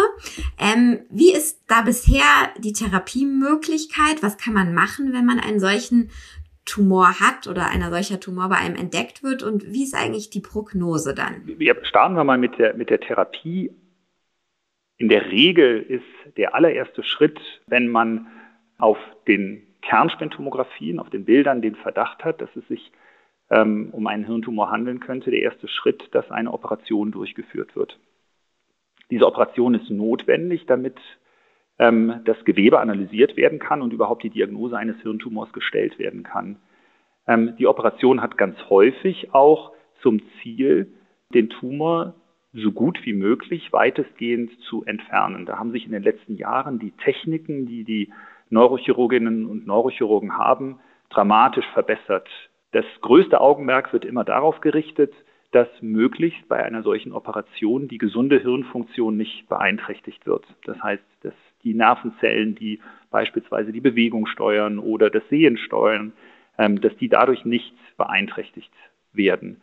Ähm, 0.58 1.00
wie 1.10 1.32
ist 1.32 1.64
da 1.68 1.80
bisher 1.82 2.24
die 2.58 2.74
Therapiemöglichkeit? 2.74 4.22
Was 4.22 4.36
kann 4.36 4.52
man 4.52 4.74
machen, 4.74 5.14
wenn 5.14 5.24
man 5.24 5.40
einen 5.40 5.60
solchen 5.60 6.10
Tumor 6.66 7.20
hat 7.20 7.46
oder 7.46 7.70
einer 7.70 7.90
solcher 7.90 8.20
Tumor 8.20 8.50
bei 8.50 8.56
einem 8.56 8.76
entdeckt 8.76 9.22
wird 9.22 9.42
und 9.42 9.72
wie 9.72 9.84
ist 9.84 9.94
eigentlich 9.94 10.28
die 10.28 10.40
Prognose 10.40 11.14
dann? 11.14 11.42
Wir 11.46 11.76
starten 11.84 12.16
wir 12.16 12.24
mal 12.24 12.38
mit 12.38 12.58
der, 12.58 12.74
mit 12.74 12.90
der 12.90 13.00
Therapie. 13.00 13.70
In 14.98 15.08
der 15.08 15.30
Regel 15.30 15.80
ist 15.80 16.36
der 16.36 16.54
allererste 16.54 17.02
Schritt, 17.02 17.38
wenn 17.66 17.88
man 17.88 18.26
auf 18.78 18.98
den 19.26 19.65
Kernspintomographien, 19.88 20.98
auf 20.98 21.10
den 21.10 21.24
Bildern 21.24 21.62
den 21.62 21.76
Verdacht 21.76 22.24
hat, 22.24 22.40
dass 22.40 22.54
es 22.56 22.66
sich 22.68 22.92
ähm, 23.50 23.90
um 23.92 24.06
einen 24.06 24.24
Hirntumor 24.24 24.70
handeln 24.70 25.00
könnte, 25.00 25.30
der 25.30 25.42
erste 25.42 25.68
Schritt, 25.68 26.08
dass 26.12 26.30
eine 26.30 26.52
Operation 26.52 27.12
durchgeführt 27.12 27.76
wird. 27.76 27.98
Diese 29.10 29.26
Operation 29.26 29.74
ist 29.74 29.88
notwendig, 29.88 30.66
damit 30.66 30.96
ähm, 31.78 32.20
das 32.24 32.44
Gewebe 32.44 32.80
analysiert 32.80 33.36
werden 33.36 33.60
kann 33.60 33.82
und 33.82 33.92
überhaupt 33.92 34.24
die 34.24 34.30
Diagnose 34.30 34.76
eines 34.76 35.00
Hirntumors 35.02 35.52
gestellt 35.52 35.98
werden 36.00 36.24
kann. 36.24 36.56
Ähm, 37.28 37.54
die 37.56 37.68
Operation 37.68 38.20
hat 38.20 38.36
ganz 38.36 38.56
häufig 38.68 39.32
auch 39.32 39.72
zum 40.02 40.20
Ziel, 40.42 40.92
den 41.32 41.48
Tumor 41.50 42.14
so 42.52 42.72
gut 42.72 42.98
wie 43.04 43.12
möglich 43.12 43.72
weitestgehend 43.72 44.50
zu 44.62 44.84
entfernen. 44.84 45.46
Da 45.46 45.58
haben 45.58 45.72
sich 45.72 45.84
in 45.84 45.92
den 45.92 46.02
letzten 46.02 46.36
Jahren 46.36 46.78
die 46.78 46.92
Techniken, 46.92 47.66
die 47.66 47.84
die 47.84 48.12
Neurochirurginnen 48.50 49.46
und 49.46 49.66
Neurochirurgen 49.66 50.36
haben, 50.36 50.78
dramatisch 51.10 51.66
verbessert. 51.72 52.28
Das 52.72 52.84
größte 53.00 53.40
Augenmerk 53.40 53.92
wird 53.92 54.04
immer 54.04 54.24
darauf 54.24 54.60
gerichtet, 54.60 55.12
dass 55.52 55.68
möglichst 55.80 56.48
bei 56.48 56.62
einer 56.62 56.82
solchen 56.82 57.12
Operation 57.12 57.88
die 57.88 57.98
gesunde 57.98 58.38
Hirnfunktion 58.38 59.16
nicht 59.16 59.48
beeinträchtigt 59.48 60.26
wird. 60.26 60.44
Das 60.64 60.82
heißt, 60.82 61.04
dass 61.22 61.34
die 61.62 61.74
Nervenzellen, 61.74 62.54
die 62.54 62.80
beispielsweise 63.10 63.72
die 63.72 63.80
Bewegung 63.80 64.26
steuern 64.26 64.78
oder 64.78 65.08
das 65.08 65.22
Sehen 65.30 65.56
steuern, 65.56 66.12
ähm, 66.58 66.80
dass 66.80 66.96
die 66.96 67.08
dadurch 67.08 67.44
nicht 67.44 67.74
beeinträchtigt 67.96 68.72
werden. 69.12 69.60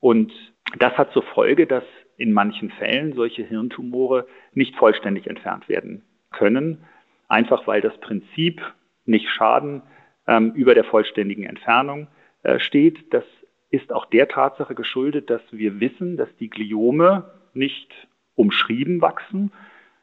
Und 0.00 0.32
das 0.78 0.96
hat 0.98 1.12
zur 1.12 1.22
Folge, 1.22 1.66
dass 1.66 1.84
in 2.16 2.32
manchen 2.32 2.70
Fällen 2.70 3.12
solche 3.12 3.42
Hirntumore 3.42 4.26
nicht 4.52 4.74
vollständig 4.76 5.26
entfernt 5.26 5.68
werden 5.68 6.02
können, 6.32 6.84
einfach 7.28 7.66
weil 7.66 7.80
das 7.80 7.96
Prinzip 7.98 8.62
nicht 9.04 9.28
Schaden 9.28 9.82
ähm, 10.26 10.52
über 10.54 10.74
der 10.74 10.84
vollständigen 10.84 11.44
Entfernung 11.44 12.08
äh, 12.42 12.58
steht. 12.58 13.12
Das 13.12 13.24
ist 13.70 13.92
auch 13.92 14.06
der 14.06 14.28
Tatsache 14.28 14.74
geschuldet, 14.74 15.30
dass 15.30 15.42
wir 15.50 15.80
wissen, 15.80 16.16
dass 16.16 16.28
die 16.38 16.50
Gliome 16.50 17.30
nicht 17.54 17.92
umschrieben 18.34 19.00
wachsen, 19.00 19.50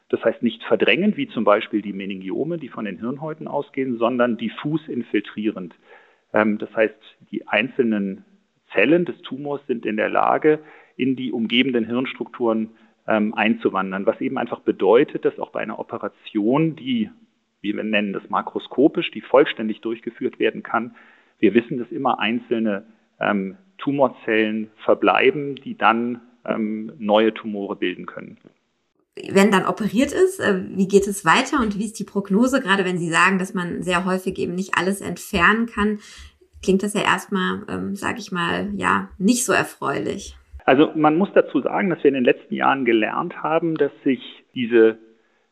das 0.09 0.23
heißt 0.23 0.43
nicht 0.43 0.63
verdrängend, 0.63 1.17
wie 1.17 1.27
zum 1.27 1.43
Beispiel 1.43 1.81
die 1.81 1.91
Meningiome, 1.91 2.59
die 2.59 2.69
von 2.69 2.85
den 2.85 2.99
Hirnhäuten 2.99 3.47
ausgehen, 3.47 3.97
sondern 3.97 4.37
diffus 4.37 4.87
infiltrierend. 4.87 5.73
Ähm, 6.33 6.59
das 6.59 6.71
heißt, 6.75 6.95
die 7.31 7.47
einzelnen 7.47 8.23
Zellen 8.71 9.05
des 9.05 9.19
Tumors 9.23 9.61
sind 9.67 9.85
in 9.85 9.97
der 9.97 10.09
Lage, 10.09 10.59
in 10.97 11.15
die 11.15 11.31
umgebenden 11.31 11.85
Hirnstrukturen 11.85 12.69
ähm, 13.07 13.33
einzuwandern, 13.33 14.05
was 14.05 14.19
eben 14.21 14.37
einfach 14.37 14.61
bedeutet, 14.61 15.25
dass 15.25 15.39
auch 15.39 15.51
bei 15.51 15.59
einer 15.59 15.79
Operation, 15.79 16.75
die, 16.75 17.09
wie 17.61 17.75
wir 17.75 17.83
nennen 17.83 18.13
das 18.13 18.29
makroskopisch, 18.29 19.11
die 19.11 19.21
vollständig 19.21 19.81
durchgeführt 19.81 20.39
werden 20.39 20.63
kann, 20.63 20.95
wir 21.39 21.53
wissen, 21.53 21.77
dass 21.77 21.91
immer 21.91 22.19
einzelne 22.19 22.85
ähm, 23.19 23.57
Tumorzellen 23.77 24.69
verbleiben, 24.85 25.55
die 25.55 25.77
dann 25.77 26.21
ähm, 26.45 26.93
neue 26.97 27.33
Tumore 27.33 27.75
bilden 27.75 28.05
können. 28.05 28.37
Wenn 29.29 29.51
dann 29.51 29.65
operiert 29.65 30.11
ist, 30.11 30.39
äh, 30.39 30.63
wie 30.69 30.87
geht 30.87 31.07
es 31.07 31.25
weiter 31.25 31.59
und 31.59 31.77
wie 31.77 31.85
ist 31.85 31.99
die 31.99 32.03
Prognose? 32.03 32.61
Gerade 32.61 32.85
wenn 32.85 32.97
Sie 32.97 33.09
sagen, 33.09 33.37
dass 33.37 33.53
man 33.53 33.83
sehr 33.83 34.05
häufig 34.05 34.39
eben 34.39 34.55
nicht 34.55 34.75
alles 34.75 35.01
entfernen 35.01 35.67
kann, 35.67 35.99
klingt 36.63 36.81
das 36.81 36.93
ja 36.93 37.01
erstmal, 37.01 37.63
ähm, 37.69 37.95
sage 37.95 38.19
ich 38.19 38.31
mal, 38.31 38.71
ja, 38.75 39.09
nicht 39.17 39.45
so 39.45 39.53
erfreulich. 39.53 40.35
Also 40.65 40.91
man 40.95 41.17
muss 41.17 41.29
dazu 41.33 41.61
sagen, 41.61 41.89
dass 41.89 42.03
wir 42.03 42.09
in 42.09 42.15
den 42.15 42.23
letzten 42.23 42.53
Jahren 42.53 42.85
gelernt 42.85 43.43
haben, 43.43 43.75
dass 43.75 43.91
sich 44.03 44.45
diese 44.53 44.97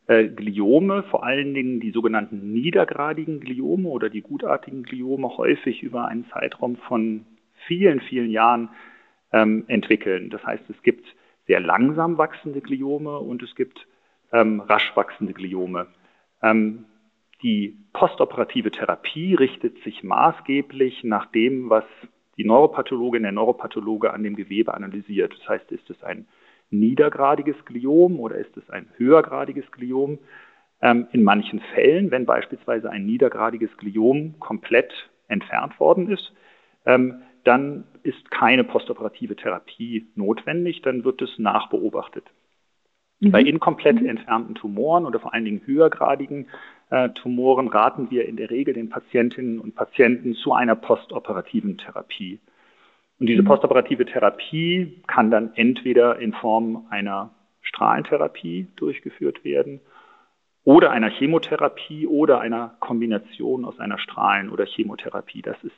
äh, 0.07 0.27
Gliome, 0.27 1.03
vor 1.03 1.23
allen 1.23 1.53
Dingen 1.53 1.79
die 1.79 1.91
sogenannten 1.91 2.51
niedergradigen 2.53 3.39
Gliome 3.39 3.89
oder 3.89 4.09
die 4.09 4.21
gutartigen 4.21 4.83
Gliome, 4.83 5.37
häufig 5.37 5.83
über 5.83 6.07
einen 6.07 6.25
Zeitraum 6.29 6.77
von 6.77 7.25
vielen, 7.67 8.01
vielen 8.01 8.29
Jahren 8.29 8.69
ähm, 9.31 9.65
entwickeln. 9.67 10.29
Das 10.29 10.43
heißt, 10.45 10.63
es 10.69 10.81
gibt 10.81 11.05
sehr 11.47 11.59
langsam 11.59 12.17
wachsende 12.17 12.61
Gliome 12.61 13.19
und 13.19 13.43
es 13.43 13.55
gibt 13.55 13.87
ähm, 14.31 14.61
rasch 14.61 14.95
wachsende 14.95 15.33
Gliome. 15.33 15.87
Ähm, 16.41 16.85
die 17.43 17.77
postoperative 17.93 18.71
Therapie 18.71 19.35
richtet 19.35 19.81
sich 19.83 20.03
maßgeblich 20.03 21.03
nach 21.03 21.25
dem, 21.27 21.69
was 21.69 21.85
die 22.41 22.47
Neuropathologin, 22.47 23.21
der 23.21 23.31
Neuropathologe 23.31 24.11
an 24.11 24.23
dem 24.23 24.35
Gewebe 24.35 24.73
analysiert. 24.73 25.35
Das 25.39 25.47
heißt, 25.47 25.71
ist 25.71 25.87
es 25.91 26.03
ein 26.03 26.25
niedergradiges 26.71 27.55
Gliom 27.65 28.19
oder 28.19 28.37
ist 28.37 28.57
es 28.57 28.67
ein 28.71 28.87
höhergradiges 28.97 29.69
Gliom? 29.71 30.17
Ähm, 30.81 31.07
in 31.11 31.23
manchen 31.23 31.59
Fällen, 31.75 32.09
wenn 32.09 32.25
beispielsweise 32.25 32.89
ein 32.89 33.05
niedergradiges 33.05 33.69
Gliom 33.77 34.39
komplett 34.39 34.91
entfernt 35.27 35.79
worden 35.79 36.09
ist, 36.09 36.33
ähm, 36.87 37.21
dann 37.43 37.83
ist 38.01 38.31
keine 38.31 38.63
postoperative 38.63 39.35
Therapie 39.35 40.07
notwendig, 40.15 40.81
dann 40.81 41.03
wird 41.03 41.21
es 41.21 41.37
nachbeobachtet. 41.37 42.25
Mhm. 43.19 43.31
Bei 43.31 43.41
inkomplett 43.41 44.01
mhm. 44.01 44.07
entfernten 44.07 44.55
Tumoren 44.55 45.05
oder 45.05 45.19
vor 45.19 45.35
allen 45.35 45.45
Dingen 45.45 45.61
höhergradigen 45.65 46.47
äh, 46.91 47.09
Tumoren 47.09 47.67
raten 47.69 48.11
wir 48.11 48.27
in 48.27 48.35
der 48.35 48.51
Regel 48.51 48.73
den 48.73 48.89
Patientinnen 48.89 49.59
und 49.59 49.75
Patienten 49.75 50.35
zu 50.35 50.53
einer 50.53 50.75
postoperativen 50.75 51.77
Therapie. 51.77 52.39
Und 53.19 53.27
diese 53.27 53.41
mhm. 53.41 53.47
postoperative 53.47 54.05
Therapie 54.05 55.01
kann 55.07 55.31
dann 55.31 55.51
entweder 55.55 56.19
in 56.19 56.33
Form 56.33 56.85
einer 56.89 57.31
Strahlentherapie 57.61 58.67
durchgeführt 58.75 59.43
werden 59.43 59.79
oder 60.63 60.91
einer 60.91 61.09
Chemotherapie 61.09 62.07
oder 62.07 62.41
einer 62.41 62.75
Kombination 62.79 63.65
aus 63.65 63.79
einer 63.79 63.97
Strahlen- 63.97 64.49
oder 64.49 64.65
Chemotherapie. 64.65 65.41
Das 65.41 65.57
ist 65.63 65.75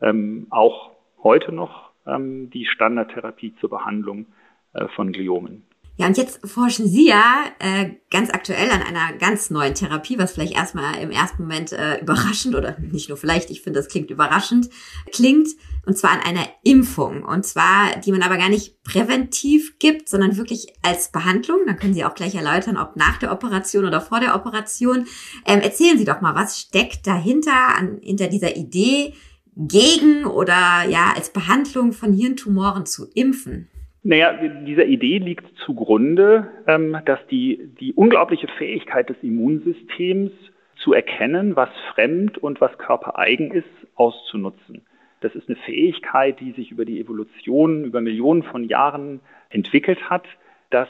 ähm, 0.00 0.46
auch 0.50 0.92
heute 1.22 1.52
noch 1.52 1.90
ähm, 2.06 2.50
die 2.50 2.66
Standardtherapie 2.66 3.54
zur 3.60 3.70
Behandlung 3.70 4.26
äh, 4.72 4.86
von 4.88 5.12
Gliomen. 5.12 5.64
Ja, 5.96 6.08
und 6.08 6.16
jetzt 6.16 6.40
forschen 6.44 6.88
Sie 6.88 7.06
ja 7.06 7.44
äh, 7.60 7.90
ganz 8.10 8.30
aktuell 8.30 8.68
an 8.70 8.82
einer 8.82 9.16
ganz 9.16 9.50
neuen 9.50 9.74
Therapie, 9.74 10.18
was 10.18 10.32
vielleicht 10.32 10.54
erstmal 10.54 10.98
im 10.98 11.12
ersten 11.12 11.42
Moment 11.42 11.70
äh, 11.70 12.00
überraschend 12.00 12.56
oder 12.56 12.76
nicht 12.80 13.08
nur 13.08 13.16
vielleicht, 13.16 13.48
ich 13.50 13.62
finde, 13.62 13.78
das 13.78 13.88
klingt 13.88 14.10
überraschend, 14.10 14.70
klingt, 15.12 15.48
und 15.86 15.96
zwar 15.96 16.10
an 16.10 16.20
einer 16.20 16.48
Impfung. 16.64 17.22
Und 17.22 17.46
zwar, 17.46 17.96
die 18.00 18.10
man 18.10 18.22
aber 18.22 18.38
gar 18.38 18.48
nicht 18.48 18.82
präventiv 18.82 19.78
gibt, 19.78 20.08
sondern 20.08 20.36
wirklich 20.36 20.66
als 20.82 21.12
Behandlung. 21.12 21.60
Dann 21.66 21.78
können 21.78 21.94
Sie 21.94 22.04
auch 22.04 22.16
gleich 22.16 22.34
erläutern, 22.34 22.76
ob 22.76 22.96
nach 22.96 23.18
der 23.18 23.30
Operation 23.30 23.84
oder 23.84 24.00
vor 24.00 24.18
der 24.18 24.34
Operation. 24.34 25.06
Ähm, 25.46 25.60
erzählen 25.60 25.96
Sie 25.96 26.04
doch 26.04 26.20
mal, 26.20 26.34
was 26.34 26.58
steckt 26.58 27.06
dahinter, 27.06 27.76
an, 27.78 28.00
hinter 28.02 28.26
dieser 28.26 28.56
Idee, 28.56 29.14
gegen 29.56 30.24
oder 30.24 30.84
ja 30.88 31.12
als 31.14 31.32
Behandlung 31.32 31.92
von 31.92 32.12
Hirntumoren 32.12 32.86
zu 32.86 33.06
impfen? 33.14 33.68
Naja, 34.06 34.34
dieser 34.66 34.84
Idee 34.84 35.16
liegt 35.16 35.56
zugrunde, 35.64 36.48
ähm, 36.66 36.98
dass 37.06 37.26
die, 37.30 37.70
die 37.80 37.94
unglaubliche 37.94 38.48
Fähigkeit 38.58 39.08
des 39.08 39.16
Immunsystems 39.22 40.30
zu 40.76 40.92
erkennen, 40.92 41.56
was 41.56 41.70
fremd 41.94 42.36
und 42.36 42.60
was 42.60 42.76
körpereigen 42.76 43.50
ist, 43.50 43.64
auszunutzen. 43.94 44.82
Das 45.20 45.34
ist 45.34 45.48
eine 45.48 45.56
Fähigkeit, 45.56 46.38
die 46.38 46.52
sich 46.52 46.70
über 46.70 46.84
die 46.84 47.00
Evolution, 47.00 47.84
über 47.84 48.02
Millionen 48.02 48.42
von 48.42 48.64
Jahren 48.64 49.20
entwickelt 49.48 50.10
hat, 50.10 50.26
dass 50.68 50.88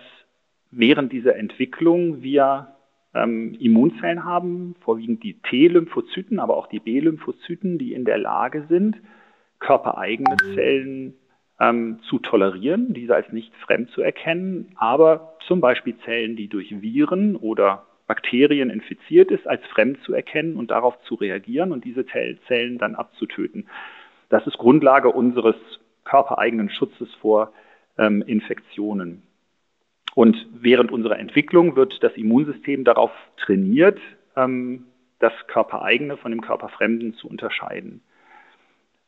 während 0.73 1.13
dieser 1.13 1.37
Entwicklung 1.37 2.21
wir 2.25 2.75
ähm, 3.15 3.55
Immunzellen 3.61 4.25
haben, 4.25 4.75
vorwiegend 4.81 5.23
die 5.23 5.35
T-Lymphozyten, 5.35 6.41
aber 6.41 6.57
auch 6.57 6.67
die 6.67 6.81
B-Lymphozyten, 6.81 7.79
die 7.79 7.93
in 7.93 8.05
der 8.05 8.19
Lage 8.19 8.67
sind, 8.69 8.97
körpereigene 9.61 10.37
Zellen 10.57 11.15
ähm, 11.61 12.01
zu 12.09 12.19
tolerieren, 12.19 12.95
diese 12.95 13.15
als 13.15 13.31
nicht 13.33 13.55
fremd 13.57 13.91
zu 13.91 14.03
erkennen, 14.03 14.73
aber 14.77 15.37
zum 15.47 15.61
Beispiel 15.61 15.97
Zellen, 16.05 16.37
die 16.37 16.49
durch 16.49 16.83
Viren 16.83 17.37
oder 17.37 17.87
Bakterien 18.07 18.71
infiziert 18.71 19.31
ist, 19.31 19.47
als 19.47 19.65
fremd 19.67 20.01
zu 20.03 20.13
erkennen 20.13 20.57
und 20.57 20.71
darauf 20.71 21.01
zu 21.03 21.15
reagieren 21.15 21.73
und 21.73 21.85
diese 21.85 22.05
Zellen 22.07 22.79
dann 22.79 22.95
abzutöten. 22.95 23.69
Das 24.29 24.47
ist 24.47 24.59
Grundlage 24.59 25.09
unseres 25.11 25.57
körpereigenen 26.05 26.71
Schutzes 26.71 27.09
vor 27.21 27.53
ähm, 27.99 28.23
Infektionen. 28.23 29.23
Und 30.15 30.47
während 30.53 30.93
unserer 30.93 31.19
Entwicklung 31.19 31.77
wird 31.77 32.03
das 32.03 32.13
Immunsystem 32.15 32.85
darauf 32.85 33.11
trainiert, 33.37 33.99
ähm, 34.37 34.87
das 35.19 35.33
Körpereigene 35.49 36.17
von 36.17 36.31
dem 36.31 36.41
Körperfremden 36.41 37.15
zu 37.15 37.29
unterscheiden. 37.29 38.03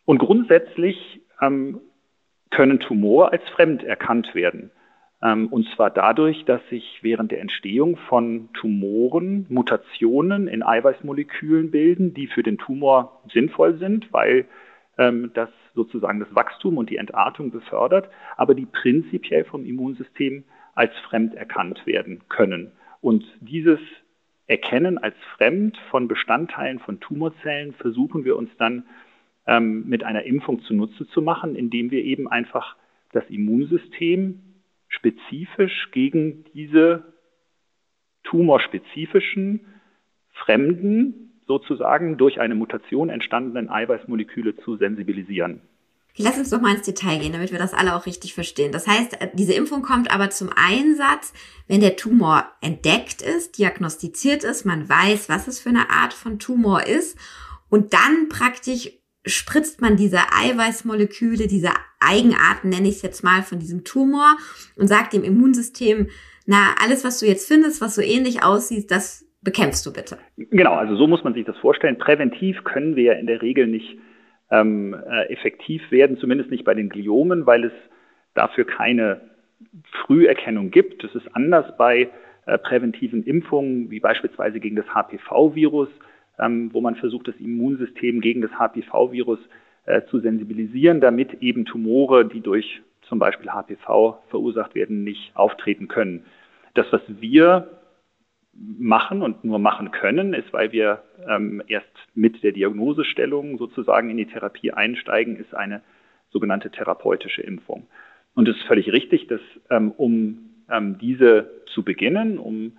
Und 0.04 0.18
grundsätzlich 0.18 1.20
ähm, 1.40 1.80
können 2.56 2.80
Tumore 2.80 3.32
als 3.32 3.46
fremd 3.50 3.84
erkannt 3.84 4.34
werden. 4.34 4.70
Ähm, 5.22 5.48
und 5.48 5.68
zwar 5.74 5.90
dadurch, 5.90 6.46
dass 6.46 6.66
sich 6.70 7.00
während 7.02 7.30
der 7.30 7.42
Entstehung 7.42 7.98
von 8.08 8.48
Tumoren 8.54 9.44
Mutationen 9.50 10.48
in 10.48 10.62
Eiweißmolekülen 10.62 11.70
bilden, 11.70 12.14
die 12.14 12.28
für 12.28 12.42
den 12.42 12.56
Tumor 12.56 13.20
sinnvoll 13.30 13.76
sind, 13.76 14.10
weil 14.10 14.46
ähm, 14.96 15.32
das 15.34 15.50
sozusagen 15.74 16.18
das 16.18 16.34
Wachstum 16.34 16.78
und 16.78 16.88
die 16.88 16.96
Entartung 16.96 17.50
befördert, 17.50 18.08
aber 18.38 18.54
die 18.54 18.64
prinzipiell 18.64 19.44
vom 19.44 19.66
Immunsystem 19.66 20.44
als 20.74 20.96
fremd 21.10 21.34
erkannt 21.34 21.86
werden 21.86 22.22
können. 22.30 22.72
Und 23.02 23.24
dieses 23.40 23.80
Erkennen 24.46 24.96
als 24.96 25.16
fremd 25.36 25.76
von 25.90 26.08
Bestandteilen 26.08 26.78
von 26.78 27.00
Tumorzellen 27.00 27.74
versuchen 27.74 28.24
wir 28.24 28.36
uns 28.36 28.48
dann 28.56 28.84
ähm, 29.46 29.88
mit 29.88 30.04
einer 30.04 30.24
Impfung 30.24 30.62
zunutze 30.62 31.06
zu 31.08 31.22
machen, 31.22 31.56
indem 31.56 31.90
wir 31.90 32.04
eben 32.04 32.28
einfach 32.28 32.76
das 33.12 33.24
Immunsystem 33.28 34.40
spezifisch 34.88 35.90
gegen 35.92 36.44
diese 36.54 37.12
tumorspezifischen, 38.24 39.60
fremden, 40.32 41.32
sozusagen 41.46 42.18
durch 42.18 42.40
eine 42.40 42.54
Mutation 42.54 43.08
entstandenen 43.08 43.70
Eiweißmoleküle 43.70 44.56
zu 44.56 44.76
sensibilisieren. 44.76 45.60
Lass 46.18 46.38
uns 46.38 46.48
doch 46.48 46.60
mal 46.60 46.74
ins 46.74 46.86
Detail 46.86 47.18
gehen, 47.18 47.32
damit 47.32 47.52
wir 47.52 47.58
das 47.58 47.74
alle 47.74 47.94
auch 47.94 48.06
richtig 48.06 48.32
verstehen. 48.32 48.72
Das 48.72 48.86
heißt, 48.86 49.20
äh, 49.20 49.28
diese 49.34 49.52
Impfung 49.52 49.82
kommt 49.82 50.10
aber 50.10 50.30
zum 50.30 50.50
Einsatz, 50.56 51.34
wenn 51.68 51.80
der 51.80 51.96
Tumor 51.96 52.50
entdeckt 52.62 53.20
ist, 53.20 53.58
diagnostiziert 53.58 54.42
ist, 54.42 54.64
man 54.64 54.88
weiß, 54.88 55.28
was 55.28 55.46
es 55.46 55.60
für 55.60 55.68
eine 55.68 55.90
Art 55.90 56.14
von 56.14 56.38
Tumor 56.38 56.86
ist 56.86 57.18
und 57.68 57.92
dann 57.92 58.28
praktisch 58.30 58.92
spritzt 59.26 59.80
man 59.80 59.96
diese 59.96 60.18
Eiweißmoleküle, 60.18 61.46
diese 61.46 61.70
Eigenarten, 62.00 62.68
nenne 62.68 62.88
ich 62.88 62.96
es 62.96 63.02
jetzt 63.02 63.24
mal, 63.24 63.42
von 63.42 63.58
diesem 63.58 63.84
Tumor 63.84 64.36
und 64.76 64.86
sagt 64.86 65.12
dem 65.12 65.24
Immunsystem, 65.24 66.08
na, 66.46 66.74
alles, 66.82 67.04
was 67.04 67.18
du 67.18 67.26
jetzt 67.26 67.48
findest, 67.48 67.80
was 67.80 67.96
so 67.96 68.02
ähnlich 68.02 68.44
aussieht, 68.44 68.90
das 68.90 69.26
bekämpfst 69.42 69.84
du 69.84 69.92
bitte. 69.92 70.18
Genau, 70.36 70.74
also 70.74 70.96
so 70.96 71.06
muss 71.06 71.24
man 71.24 71.34
sich 71.34 71.44
das 71.44 71.56
vorstellen. 71.58 71.98
Präventiv 71.98 72.62
können 72.64 72.96
wir 72.96 73.04
ja 73.04 73.12
in 73.14 73.26
der 73.26 73.42
Regel 73.42 73.66
nicht 73.66 73.98
ähm, 74.50 74.94
äh, 74.94 75.32
effektiv 75.32 75.82
werden, 75.90 76.18
zumindest 76.18 76.50
nicht 76.50 76.64
bei 76.64 76.74
den 76.74 76.88
Gliomen, 76.88 77.46
weil 77.46 77.64
es 77.64 77.72
dafür 78.34 78.64
keine 78.64 79.20
Früherkennung 80.04 80.70
gibt. 80.70 81.02
Das 81.02 81.14
ist 81.14 81.34
anders 81.34 81.76
bei 81.76 82.10
äh, 82.46 82.58
präventiven 82.58 83.24
Impfungen, 83.24 83.90
wie 83.90 84.00
beispielsweise 84.00 84.60
gegen 84.60 84.76
das 84.76 84.86
HPV-Virus 84.86 85.88
ähm, 86.38 86.70
wo 86.72 86.80
man 86.80 86.96
versucht, 86.96 87.28
das 87.28 87.36
Immunsystem 87.36 88.20
gegen 88.20 88.42
das 88.42 88.50
HPV-Virus 88.52 89.38
äh, 89.86 90.02
zu 90.10 90.20
sensibilisieren, 90.20 91.00
damit 91.00 91.42
eben 91.42 91.64
Tumore, 91.64 92.26
die 92.26 92.40
durch 92.40 92.82
zum 93.02 93.18
Beispiel 93.18 93.50
HPV 93.50 94.18
verursacht 94.28 94.74
werden, 94.74 95.04
nicht 95.04 95.34
auftreten 95.34 95.88
können. 95.88 96.24
Das, 96.74 96.86
was 96.90 97.02
wir 97.06 97.68
machen 98.52 99.22
und 99.22 99.44
nur 99.44 99.58
machen 99.58 99.90
können, 99.90 100.34
ist, 100.34 100.52
weil 100.52 100.72
wir 100.72 101.02
ähm, 101.28 101.62
erst 101.68 101.86
mit 102.14 102.42
der 102.42 102.52
Diagnosestellung 102.52 103.58
sozusagen 103.58 104.10
in 104.10 104.16
die 104.16 104.26
Therapie 104.26 104.72
einsteigen, 104.72 105.36
ist 105.36 105.54
eine 105.54 105.82
sogenannte 106.30 106.70
therapeutische 106.70 107.42
Impfung. 107.42 107.86
Und 108.34 108.48
es 108.48 108.56
ist 108.56 108.66
völlig 108.66 108.92
richtig, 108.92 109.28
dass 109.28 109.40
ähm, 109.70 109.92
um 109.92 110.50
ähm, 110.70 110.98
diese 110.98 111.50
zu 111.66 111.82
beginnen, 111.82 112.38
um 112.38 112.78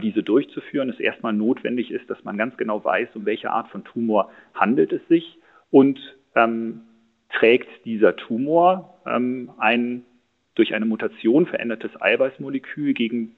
diese 0.00 0.22
durchzuführen, 0.22 0.90
es 0.90 1.00
erstmal 1.00 1.32
notwendig 1.32 1.90
ist, 1.90 2.08
dass 2.08 2.22
man 2.24 2.38
ganz 2.38 2.56
genau 2.56 2.84
weiß, 2.84 3.08
um 3.14 3.26
welche 3.26 3.50
Art 3.50 3.68
von 3.68 3.84
Tumor 3.84 4.30
handelt 4.54 4.92
es 4.92 5.06
sich 5.08 5.38
und 5.70 5.98
ähm, 6.34 6.82
trägt 7.30 7.84
dieser 7.84 8.16
Tumor 8.16 9.00
ähm, 9.06 9.50
ein 9.58 10.04
durch 10.54 10.74
eine 10.74 10.84
Mutation 10.84 11.46
verändertes 11.46 11.90
Eiweißmolekül, 12.00 12.92
gegen 12.92 13.34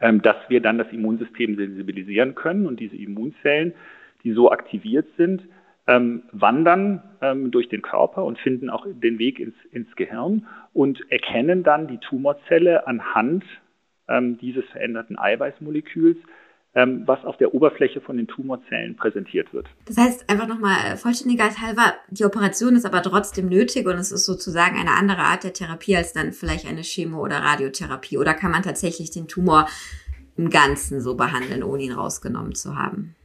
ähm, 0.00 0.22
das 0.22 0.36
wir 0.48 0.60
dann 0.60 0.78
das 0.78 0.90
Immunsystem 0.92 1.56
sensibilisieren 1.56 2.34
können. 2.34 2.66
Und 2.66 2.80
diese 2.80 2.96
Immunzellen, 2.96 3.74
die 4.22 4.32
so 4.32 4.50
aktiviert 4.50 5.06
sind, 5.16 5.42
ähm, 5.86 6.22
wandern 6.32 7.02
ähm, 7.20 7.50
durch 7.50 7.68
den 7.68 7.82
Körper 7.82 8.24
und 8.24 8.38
finden 8.38 8.70
auch 8.70 8.86
den 8.86 9.18
Weg 9.18 9.40
ins, 9.40 9.54
ins 9.72 9.94
Gehirn 9.96 10.46
und 10.72 11.00
erkennen 11.10 11.62
dann 11.62 11.88
die 11.88 11.98
Tumorzelle 11.98 12.86
anhand 12.86 13.44
ähm, 14.08 14.38
dieses 14.38 14.64
veränderten 14.66 15.18
Eiweißmoleküls, 15.18 16.18
ähm, 16.74 17.02
was 17.06 17.24
auf 17.24 17.36
der 17.38 17.54
Oberfläche 17.54 18.00
von 18.00 18.16
den 18.16 18.26
Tumorzellen 18.26 18.96
präsentiert 18.96 19.52
wird. 19.52 19.66
Das 19.86 19.96
heißt, 19.96 20.28
einfach 20.30 20.46
nochmal 20.46 20.96
vollständiger 20.96 21.44
halber, 21.44 21.94
die 22.10 22.24
Operation 22.24 22.76
ist 22.76 22.84
aber 22.84 23.02
trotzdem 23.02 23.48
nötig 23.48 23.86
und 23.86 23.94
es 23.94 24.12
ist 24.12 24.26
sozusagen 24.26 24.78
eine 24.78 24.92
andere 24.92 25.22
Art 25.22 25.44
der 25.44 25.52
Therapie 25.52 25.96
als 25.96 26.12
dann 26.12 26.32
vielleicht 26.32 26.66
eine 26.66 26.82
Chemo- 26.82 27.22
oder 27.22 27.38
Radiotherapie. 27.38 28.18
Oder 28.18 28.34
kann 28.34 28.50
man 28.50 28.62
tatsächlich 28.62 29.10
den 29.10 29.28
Tumor 29.28 29.66
im 30.36 30.50
Ganzen 30.50 31.00
so 31.00 31.16
behandeln, 31.16 31.62
ohne 31.62 31.82
ihn 31.82 31.92
rausgenommen 31.92 32.54
zu 32.54 32.76
haben? 32.76 33.16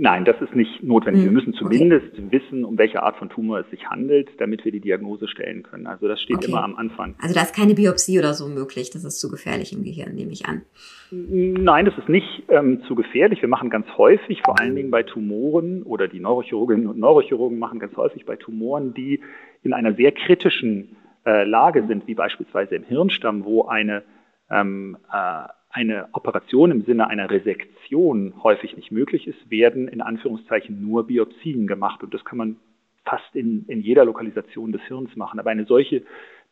Nein, 0.00 0.24
das 0.24 0.40
ist 0.40 0.54
nicht 0.54 0.80
notwendig. 0.84 1.24
Wir 1.24 1.30
hm, 1.30 1.34
müssen 1.34 1.54
zumindest 1.54 2.12
okay. 2.12 2.28
wissen, 2.30 2.64
um 2.64 2.78
welche 2.78 3.02
Art 3.02 3.16
von 3.16 3.30
Tumor 3.30 3.58
es 3.58 3.70
sich 3.70 3.90
handelt, 3.90 4.28
damit 4.38 4.64
wir 4.64 4.70
die 4.70 4.78
Diagnose 4.78 5.26
stellen 5.26 5.64
können. 5.64 5.88
Also 5.88 6.06
das 6.06 6.22
steht 6.22 6.36
okay. 6.36 6.46
immer 6.46 6.62
am 6.62 6.76
Anfang. 6.76 7.16
Also 7.20 7.34
da 7.34 7.42
ist 7.42 7.52
keine 7.52 7.74
Biopsie 7.74 8.16
oder 8.16 8.32
so 8.32 8.46
möglich. 8.46 8.90
Das 8.90 9.02
ist 9.02 9.18
zu 9.18 9.28
gefährlich 9.28 9.72
im 9.72 9.82
Gehirn, 9.82 10.14
nehme 10.14 10.30
ich 10.30 10.46
an. 10.46 10.62
Nein, 11.10 11.84
das 11.84 11.98
ist 11.98 12.08
nicht 12.08 12.44
ähm, 12.48 12.80
zu 12.86 12.94
gefährlich. 12.94 13.42
Wir 13.42 13.48
machen 13.48 13.70
ganz 13.70 13.88
häufig, 13.96 14.40
vor 14.44 14.60
allen 14.60 14.76
Dingen 14.76 14.92
bei 14.92 15.02
Tumoren 15.02 15.82
oder 15.82 16.06
die 16.06 16.20
Neurochirurginnen 16.20 16.86
und 16.86 16.96
Neurochirurgen 17.00 17.58
machen 17.58 17.80
ganz 17.80 17.96
häufig 17.96 18.24
bei 18.24 18.36
Tumoren, 18.36 18.94
die 18.94 19.20
in 19.64 19.72
einer 19.72 19.94
sehr 19.94 20.12
kritischen 20.12 20.96
äh, 21.26 21.42
Lage 21.42 21.84
sind, 21.88 22.06
wie 22.06 22.14
beispielsweise 22.14 22.76
im 22.76 22.84
Hirnstamm, 22.84 23.44
wo 23.44 23.64
eine 23.66 24.04
ähm, 24.48 24.96
äh, 25.12 25.48
eine 25.78 26.08
Operation 26.10 26.72
im 26.72 26.82
Sinne 26.82 27.08
einer 27.08 27.30
Resektion 27.30 28.34
häufig 28.42 28.76
nicht 28.76 28.90
möglich 28.90 29.28
ist, 29.28 29.48
werden 29.48 29.86
in 29.86 30.00
Anführungszeichen 30.00 30.82
nur 30.82 31.06
Biopsien 31.06 31.68
gemacht. 31.68 32.02
Und 32.02 32.12
das 32.12 32.24
kann 32.24 32.38
man 32.38 32.56
fast 33.04 33.32
in, 33.34 33.64
in 33.68 33.80
jeder 33.80 34.04
Lokalisation 34.04 34.72
des 34.72 34.82
Hirns 34.82 35.14
machen. 35.14 35.38
Aber 35.38 35.50
eine 35.50 35.66
solche 35.66 36.02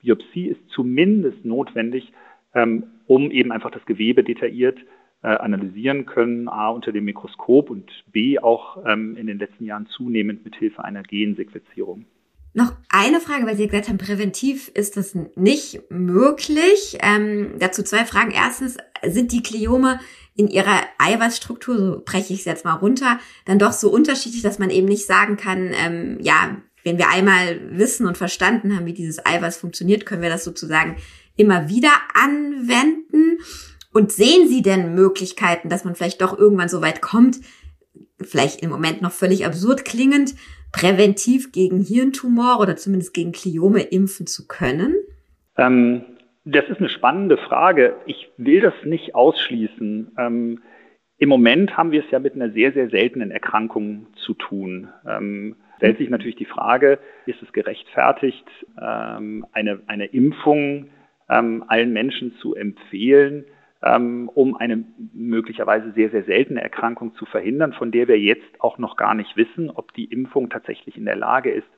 Biopsie 0.00 0.46
ist 0.46 0.60
zumindest 0.68 1.44
notwendig, 1.44 2.12
ähm, 2.54 2.84
um 3.08 3.32
eben 3.32 3.50
einfach 3.50 3.72
das 3.72 3.84
Gewebe 3.84 4.22
detailliert 4.22 4.78
äh, 5.22 5.28
analysieren 5.28 6.06
können, 6.06 6.48
a 6.48 6.68
unter 6.68 6.92
dem 6.92 7.04
Mikroskop 7.04 7.68
und 7.68 7.90
b 8.12 8.38
auch 8.38 8.78
ähm, 8.86 9.16
in 9.16 9.26
den 9.26 9.40
letzten 9.40 9.64
Jahren 9.64 9.86
zunehmend 9.86 10.44
mit 10.44 10.54
Hilfe 10.54 10.84
einer 10.84 11.02
Gensequenzierung. 11.02 12.04
Noch 12.56 12.72
eine 12.88 13.20
Frage, 13.20 13.44
weil 13.44 13.54
Sie 13.54 13.66
gesagt 13.66 13.90
haben, 13.90 13.98
präventiv 13.98 14.68
ist 14.72 14.96
das 14.96 15.14
nicht 15.34 15.90
möglich. 15.90 16.96
Ähm, 17.02 17.56
dazu 17.58 17.82
zwei 17.82 18.06
Fragen. 18.06 18.30
Erstens, 18.30 18.78
sind 19.04 19.32
die 19.32 19.42
Gliome 19.42 20.00
in 20.36 20.48
ihrer 20.48 20.80
Eiweißstruktur, 20.96 21.76
so 21.76 22.02
breche 22.02 22.32
ich 22.32 22.40
es 22.40 22.44
jetzt 22.46 22.64
mal 22.64 22.72
runter, 22.72 23.20
dann 23.44 23.58
doch 23.58 23.72
so 23.72 23.90
unterschiedlich, 23.90 24.40
dass 24.40 24.58
man 24.58 24.70
eben 24.70 24.88
nicht 24.88 25.04
sagen 25.04 25.36
kann, 25.36 25.70
ähm, 25.74 26.16
ja, 26.22 26.56
wenn 26.82 26.96
wir 26.96 27.10
einmal 27.10 27.60
wissen 27.76 28.06
und 28.06 28.16
verstanden 28.16 28.74
haben, 28.74 28.86
wie 28.86 28.94
dieses 28.94 29.26
Eiweiß 29.26 29.58
funktioniert, 29.58 30.06
können 30.06 30.22
wir 30.22 30.30
das 30.30 30.44
sozusagen 30.44 30.96
immer 31.36 31.68
wieder 31.68 31.92
anwenden. 32.14 33.38
Und 33.92 34.12
sehen 34.12 34.48
Sie 34.48 34.62
denn 34.62 34.94
Möglichkeiten, 34.94 35.68
dass 35.68 35.84
man 35.84 35.94
vielleicht 35.94 36.22
doch 36.22 36.38
irgendwann 36.38 36.70
so 36.70 36.80
weit 36.80 37.02
kommt, 37.02 37.38
vielleicht 38.22 38.62
im 38.62 38.70
Moment 38.70 39.02
noch 39.02 39.12
völlig 39.12 39.44
absurd 39.44 39.84
klingend, 39.84 40.34
präventiv 40.72 41.52
gegen 41.52 41.80
Hirntumor 41.80 42.60
oder 42.60 42.76
zumindest 42.76 43.14
gegen 43.14 43.32
Gliome 43.32 43.80
impfen 43.80 44.26
zu 44.26 44.46
können? 44.46 44.94
Ähm, 45.56 46.02
das 46.44 46.68
ist 46.68 46.78
eine 46.78 46.88
spannende 46.88 47.38
Frage. 47.38 47.96
Ich 48.06 48.30
will 48.36 48.60
das 48.60 48.74
nicht 48.84 49.14
ausschließen. 49.14 50.12
Ähm, 50.18 50.62
Im 51.18 51.28
Moment 51.28 51.76
haben 51.76 51.90
wir 51.90 52.04
es 52.04 52.10
ja 52.10 52.18
mit 52.18 52.34
einer 52.34 52.50
sehr, 52.50 52.72
sehr 52.72 52.88
seltenen 52.90 53.30
Erkrankung 53.30 54.06
zu 54.24 54.34
tun. 54.34 54.88
Ähm, 55.08 55.56
stellt 55.78 55.98
sich 55.98 56.08
natürlich 56.08 56.36
die 56.36 56.44
Frage, 56.44 56.98
ist 57.26 57.42
es 57.42 57.52
gerechtfertigt, 57.52 58.46
ähm, 58.80 59.44
eine, 59.52 59.80
eine 59.86 60.06
Impfung 60.06 60.88
ähm, 61.28 61.64
allen 61.66 61.92
Menschen 61.92 62.34
zu 62.40 62.54
empfehlen, 62.54 63.44
um 63.82 64.56
eine 64.56 64.84
möglicherweise 65.12 65.92
sehr, 65.92 66.10
sehr 66.10 66.24
seltene 66.24 66.62
Erkrankung 66.62 67.14
zu 67.14 67.26
verhindern, 67.26 67.72
von 67.72 67.90
der 67.90 68.08
wir 68.08 68.18
jetzt 68.18 68.60
auch 68.60 68.78
noch 68.78 68.96
gar 68.96 69.14
nicht 69.14 69.36
wissen, 69.36 69.70
ob 69.70 69.92
die 69.92 70.06
Impfung 70.06 70.48
tatsächlich 70.48 70.96
in 70.96 71.04
der 71.04 71.16
Lage 71.16 71.50
ist, 71.50 71.68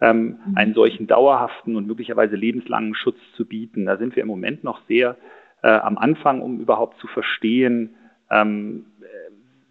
ähm, 0.00 0.38
mhm. 0.46 0.56
einen 0.56 0.74
solchen 0.74 1.06
dauerhaften 1.06 1.76
und 1.76 1.86
möglicherweise 1.86 2.36
lebenslangen 2.36 2.94
Schutz 2.94 3.18
zu 3.36 3.46
bieten. 3.46 3.86
Da 3.86 3.96
sind 3.96 4.16
wir 4.16 4.22
im 4.22 4.28
Moment 4.28 4.64
noch 4.64 4.80
sehr 4.86 5.16
äh, 5.62 5.68
am 5.68 5.98
Anfang, 5.98 6.40
um 6.42 6.60
überhaupt 6.60 6.98
zu 7.00 7.06
verstehen, 7.06 7.94
ähm, 8.30 8.86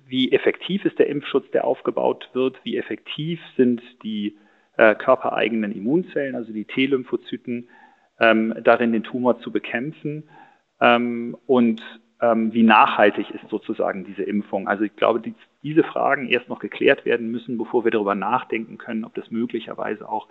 wie 0.08 0.32
effektiv 0.32 0.86
ist 0.86 0.98
der 0.98 1.08
Impfschutz, 1.08 1.50
der 1.52 1.66
aufgebaut 1.66 2.30
wird, 2.34 2.60
wie 2.64 2.78
effektiv 2.78 3.40
sind 3.56 3.82
die 4.04 4.36
äh, 4.76 4.96
körpereigenen 4.96 5.72
Immunzellen, 5.72 6.36
also 6.36 6.52
die 6.52 6.66
T-Lymphozyten, 6.66 7.70
ähm, 8.20 8.56
darin 8.64 8.92
den 8.92 9.04
Tumor 9.04 9.40
zu 9.40 9.52
bekämpfen 9.52 10.24
ähm, 10.82 11.38
und 11.48 11.82
ähm, 12.22 12.54
wie 12.54 12.64
nachhaltig 12.64 13.32
ist 13.32 13.50
sozusagen 13.50 14.04
diese 14.04 14.24
Impfung. 14.24 14.68
Also 14.68 14.84
ich 14.84 14.96
glaube, 14.96 15.22
die 15.22 15.34
diese 15.64 15.84
Fragen 15.84 16.28
erst 16.28 16.48
noch 16.50 16.60
geklärt 16.60 17.06
werden 17.06 17.32
müssen, 17.32 17.58
bevor 17.58 17.84
wir 17.84 17.92
darüber 17.92 18.16
nachdenken 18.16 18.78
können, 18.78 19.04
ob 19.04 19.14
das 19.16 19.30
möglicherweise 19.30 20.08
auch 20.08 20.28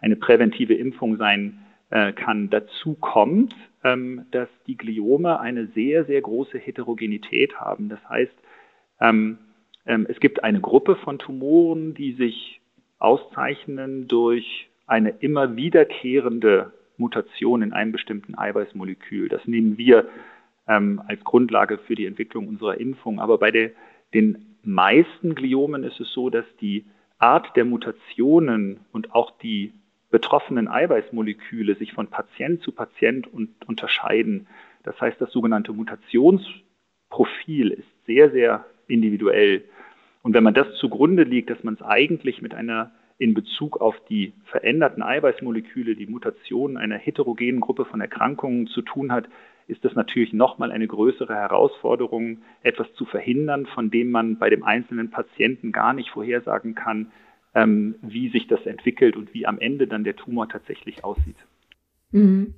eine 0.00 0.16
präventive 0.16 0.74
Impfung 0.74 1.16
sein 1.18 1.58
äh, 1.90 2.12
kann. 2.12 2.50
Dazu 2.50 2.94
kommt, 2.94 3.54
ähm, 3.84 4.26
dass 4.32 4.48
die 4.66 4.76
Gliome 4.76 5.38
eine 5.38 5.68
sehr, 5.68 6.04
sehr 6.04 6.20
große 6.20 6.58
Heterogenität 6.58 7.60
haben. 7.60 7.88
Das 7.88 8.00
heißt, 8.08 8.34
ähm, 9.00 9.38
ähm, 9.86 10.06
es 10.08 10.18
gibt 10.20 10.42
eine 10.42 10.60
Gruppe 10.60 10.96
von 10.96 11.18
Tumoren, 11.18 11.94
die 11.94 12.12
sich 12.12 12.60
auszeichnen 12.98 14.08
durch 14.08 14.68
eine 14.86 15.10
immer 15.10 15.56
wiederkehrende 15.56 16.72
Mutation 16.96 17.62
in 17.62 17.72
einem 17.72 17.92
bestimmten 17.92 18.36
Eiweißmolekül. 18.36 19.28
Das 19.28 19.46
nehmen 19.46 19.78
wir 19.78 20.08
ähm, 20.68 21.02
als 21.06 21.22
Grundlage 21.24 21.78
für 21.78 21.94
die 21.94 22.06
Entwicklung 22.06 22.48
unserer 22.48 22.78
Impfung. 22.78 23.20
Aber 23.20 23.38
bei 23.38 23.50
der, 23.50 23.70
den 24.14 24.56
meisten 24.62 25.34
Gliomen 25.34 25.84
ist 25.84 26.00
es 26.00 26.12
so, 26.12 26.30
dass 26.30 26.44
die 26.60 26.86
Art 27.18 27.56
der 27.56 27.64
Mutationen 27.64 28.80
und 28.92 29.14
auch 29.14 29.30
die 29.38 29.72
betroffenen 30.10 30.68
Eiweißmoleküle 30.68 31.74
sich 31.76 31.92
von 31.92 32.08
Patient 32.08 32.62
zu 32.62 32.72
Patient 32.72 33.28
unterscheiden. 33.66 34.46
Das 34.82 35.00
heißt, 35.00 35.20
das 35.20 35.32
sogenannte 35.32 35.72
Mutationsprofil 35.72 37.70
ist 37.70 37.88
sehr, 38.06 38.30
sehr 38.30 38.66
individuell. 38.88 39.64
Und 40.22 40.34
wenn 40.34 40.44
man 40.44 40.54
das 40.54 40.74
zugrunde 40.76 41.24
liegt, 41.24 41.50
dass 41.50 41.64
man 41.64 41.74
es 41.74 41.82
eigentlich 41.82 42.42
mit 42.42 42.54
einer 42.54 42.92
in 43.22 43.34
Bezug 43.34 43.80
auf 43.80 43.94
die 44.08 44.32
veränderten 44.46 45.00
Eiweißmoleküle, 45.00 45.94
die 45.94 46.08
Mutationen 46.08 46.76
einer 46.76 46.98
heterogenen 46.98 47.60
Gruppe 47.60 47.84
von 47.84 48.00
Erkrankungen 48.00 48.66
zu 48.66 48.82
tun 48.82 49.12
hat, 49.12 49.28
ist 49.68 49.84
das 49.84 49.94
natürlich 49.94 50.32
nochmal 50.32 50.72
eine 50.72 50.88
größere 50.88 51.32
Herausforderung, 51.32 52.38
etwas 52.64 52.92
zu 52.94 53.04
verhindern, 53.04 53.66
von 53.66 53.92
dem 53.92 54.10
man 54.10 54.38
bei 54.38 54.50
dem 54.50 54.64
einzelnen 54.64 55.10
Patienten 55.10 55.70
gar 55.70 55.92
nicht 55.92 56.10
vorhersagen 56.10 56.74
kann, 56.74 57.12
ähm, 57.54 57.94
wie 58.02 58.28
sich 58.30 58.48
das 58.48 58.66
entwickelt 58.66 59.16
und 59.16 59.32
wie 59.34 59.46
am 59.46 59.60
Ende 59.60 59.86
dann 59.86 60.02
der 60.02 60.16
Tumor 60.16 60.48
tatsächlich 60.48 61.04
aussieht. 61.04 61.36
Mhm. 62.12 62.54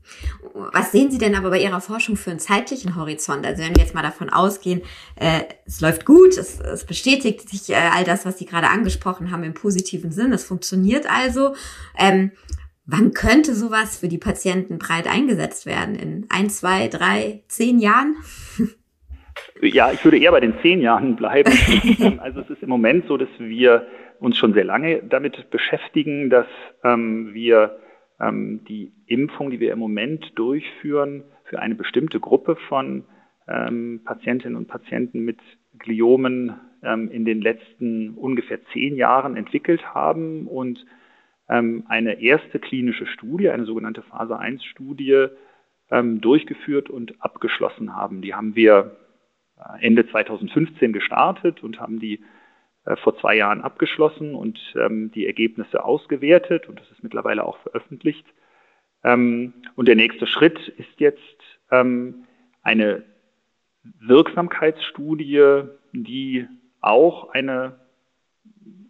Was 0.52 0.90
sehen 0.90 1.10
Sie 1.10 1.18
denn 1.18 1.36
aber 1.36 1.50
bei 1.50 1.62
Ihrer 1.62 1.80
Forschung 1.80 2.16
für 2.16 2.30
einen 2.30 2.40
zeitlichen 2.40 2.96
Horizont? 2.96 3.46
Also 3.46 3.62
wenn 3.62 3.74
wir 3.74 3.82
jetzt 3.82 3.94
mal 3.94 4.02
davon 4.02 4.28
ausgehen, 4.28 4.82
äh, 5.16 5.42
es 5.64 5.80
läuft 5.80 6.04
gut, 6.04 6.36
es, 6.36 6.60
es 6.60 6.84
bestätigt 6.84 7.48
sich 7.48 7.70
äh, 7.70 7.90
all 7.94 8.04
das, 8.04 8.26
was 8.26 8.38
Sie 8.38 8.46
gerade 8.46 8.68
angesprochen 8.68 9.30
haben, 9.30 9.44
im 9.44 9.54
positiven 9.54 10.10
Sinn, 10.10 10.32
es 10.32 10.44
funktioniert 10.44 11.08
also. 11.08 11.54
Ähm, 11.96 12.32
wann 12.84 13.12
könnte 13.12 13.54
sowas 13.54 13.96
für 13.96 14.08
die 14.08 14.18
Patienten 14.18 14.78
breit 14.78 15.06
eingesetzt 15.06 15.66
werden? 15.66 15.94
In 15.94 16.26
ein, 16.30 16.50
zwei, 16.50 16.88
drei, 16.88 17.44
zehn 17.46 17.78
Jahren? 17.78 18.16
Ja, 19.62 19.92
ich 19.92 20.04
würde 20.04 20.18
eher 20.18 20.32
bei 20.32 20.40
den 20.40 20.54
zehn 20.62 20.80
Jahren 20.80 21.14
bleiben. 21.14 21.52
also 22.20 22.40
es 22.40 22.50
ist 22.50 22.62
im 22.62 22.68
Moment 22.68 23.06
so, 23.06 23.16
dass 23.16 23.28
wir 23.38 23.86
uns 24.18 24.36
schon 24.36 24.52
sehr 24.52 24.64
lange 24.64 25.02
damit 25.02 25.50
beschäftigen, 25.50 26.28
dass 26.28 26.46
ähm, 26.82 27.32
wir 27.32 27.78
die 28.20 28.92
Impfung, 29.06 29.50
die 29.50 29.58
wir 29.58 29.72
im 29.72 29.80
Moment 29.80 30.32
durchführen, 30.36 31.24
für 31.44 31.58
eine 31.58 31.74
bestimmte 31.74 32.20
Gruppe 32.20 32.56
von 32.68 33.04
ähm, 33.48 34.00
Patientinnen 34.04 34.56
und 34.56 34.68
Patienten 34.68 35.20
mit 35.20 35.38
Gliomen 35.78 36.54
ähm, 36.82 37.10
in 37.10 37.24
den 37.24 37.40
letzten 37.40 38.10
ungefähr 38.10 38.58
zehn 38.72 38.96
Jahren 38.96 39.36
entwickelt 39.36 39.94
haben 39.94 40.46
und 40.46 40.84
ähm, 41.48 41.84
eine 41.88 42.20
erste 42.22 42.58
klinische 42.58 43.06
Studie, 43.06 43.50
eine 43.50 43.64
sogenannte 43.64 44.02
Phase 44.02 44.38
1 44.38 44.64
Studie, 44.64 45.26
ähm, 45.90 46.20
durchgeführt 46.20 46.88
und 46.88 47.20
abgeschlossen 47.22 47.94
haben. 47.94 48.22
Die 48.22 48.34
haben 48.34 48.56
wir 48.56 48.96
äh, 49.58 49.84
Ende 49.84 50.08
2015 50.08 50.92
gestartet 50.92 51.62
und 51.62 51.80
haben 51.80 52.00
die 52.00 52.24
vor 53.02 53.16
zwei 53.18 53.36
Jahren 53.36 53.62
abgeschlossen 53.62 54.34
und 54.34 54.58
ähm, 54.76 55.10
die 55.12 55.26
Ergebnisse 55.26 55.84
ausgewertet 55.84 56.68
und 56.68 56.80
das 56.80 56.90
ist 56.90 57.02
mittlerweile 57.02 57.44
auch 57.44 57.58
veröffentlicht. 57.58 58.26
Ähm, 59.02 59.54
und 59.74 59.88
der 59.88 59.96
nächste 59.96 60.26
Schritt 60.26 60.68
ist 60.68 60.98
jetzt 60.98 61.18
ähm, 61.70 62.24
eine 62.62 63.04
Wirksamkeitsstudie, 64.00 65.62
die 65.92 66.46
auch 66.80 67.30
eine 67.30 67.78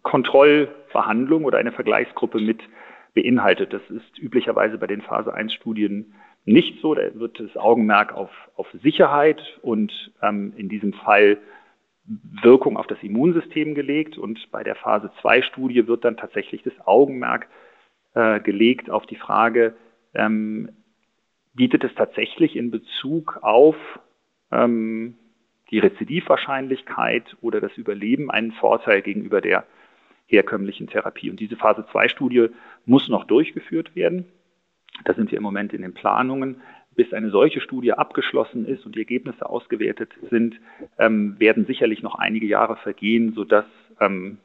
Kontrollverhandlung 0.03 1.45
oder 1.45 1.57
eine 1.57 1.71
Vergleichsgruppe 1.71 2.39
mit 2.39 2.61
beinhaltet. 3.13 3.73
Das 3.73 3.81
ist 3.89 4.19
üblicherweise 4.19 4.77
bei 4.77 4.87
den 4.87 5.01
Phase 5.01 5.33
1 5.33 5.53
Studien 5.53 6.13
nicht 6.45 6.81
so. 6.81 6.93
Da 6.93 7.15
wird 7.15 7.39
das 7.39 7.57
Augenmerk 7.57 8.13
auf, 8.13 8.29
auf 8.55 8.67
Sicherheit 8.83 9.41
und 9.61 10.11
ähm, 10.21 10.53
in 10.55 10.69
diesem 10.69 10.93
Fall 10.93 11.37
Wirkung 12.07 12.77
auf 12.77 12.87
das 12.87 13.01
Immunsystem 13.01 13.73
gelegt 13.73 14.17
und 14.17 14.51
bei 14.51 14.63
der 14.63 14.75
Phase 14.75 15.11
2 15.21 15.41
Studie 15.41 15.87
wird 15.87 16.05
dann 16.05 16.17
tatsächlich 16.17 16.61
das 16.63 16.73
Augenmerk 16.85 17.47
äh, 18.13 18.39
gelegt 18.39 18.89
auf 18.89 19.05
die 19.05 19.15
Frage, 19.15 19.75
ähm, 20.13 20.69
bietet 21.53 21.83
es 21.83 21.95
tatsächlich 21.95 22.55
in 22.55 22.69
Bezug 22.69 23.39
auf 23.41 23.75
ähm, 24.51 25.15
die 25.71 25.79
Rezidivwahrscheinlichkeit 25.79 27.35
oder 27.41 27.59
das 27.59 27.75
Überleben 27.77 28.29
einen 28.29 28.51
Vorteil 28.51 29.01
gegenüber 29.01 29.41
der 29.41 29.65
herkömmlichen 30.27 30.87
Therapie. 30.87 31.29
Und 31.29 31.39
diese 31.39 31.55
Phase 31.55 31.85
2 31.91 32.09
Studie 32.09 32.47
muss 32.85 33.09
noch 33.09 33.25
durchgeführt 33.25 33.95
werden. 33.95 34.25
Da 35.03 35.13
sind 35.13 35.31
wir 35.31 35.37
im 35.37 35.43
Moment 35.43 35.73
in 35.73 35.81
den 35.81 35.93
Planungen 35.93 36.61
bis 36.95 37.13
eine 37.13 37.29
solche 37.29 37.61
Studie 37.61 37.93
abgeschlossen 37.93 38.65
ist 38.65 38.85
und 38.85 38.95
die 38.95 38.99
Ergebnisse 38.99 39.47
ausgewertet 39.47 40.11
sind, 40.29 40.55
ähm, 40.97 41.35
werden 41.39 41.65
sicherlich 41.65 42.01
noch 42.01 42.15
einige 42.15 42.45
Jahre 42.45 42.77
vergehen, 42.77 43.33
sodass 43.33 43.65
ähm, 43.99 44.37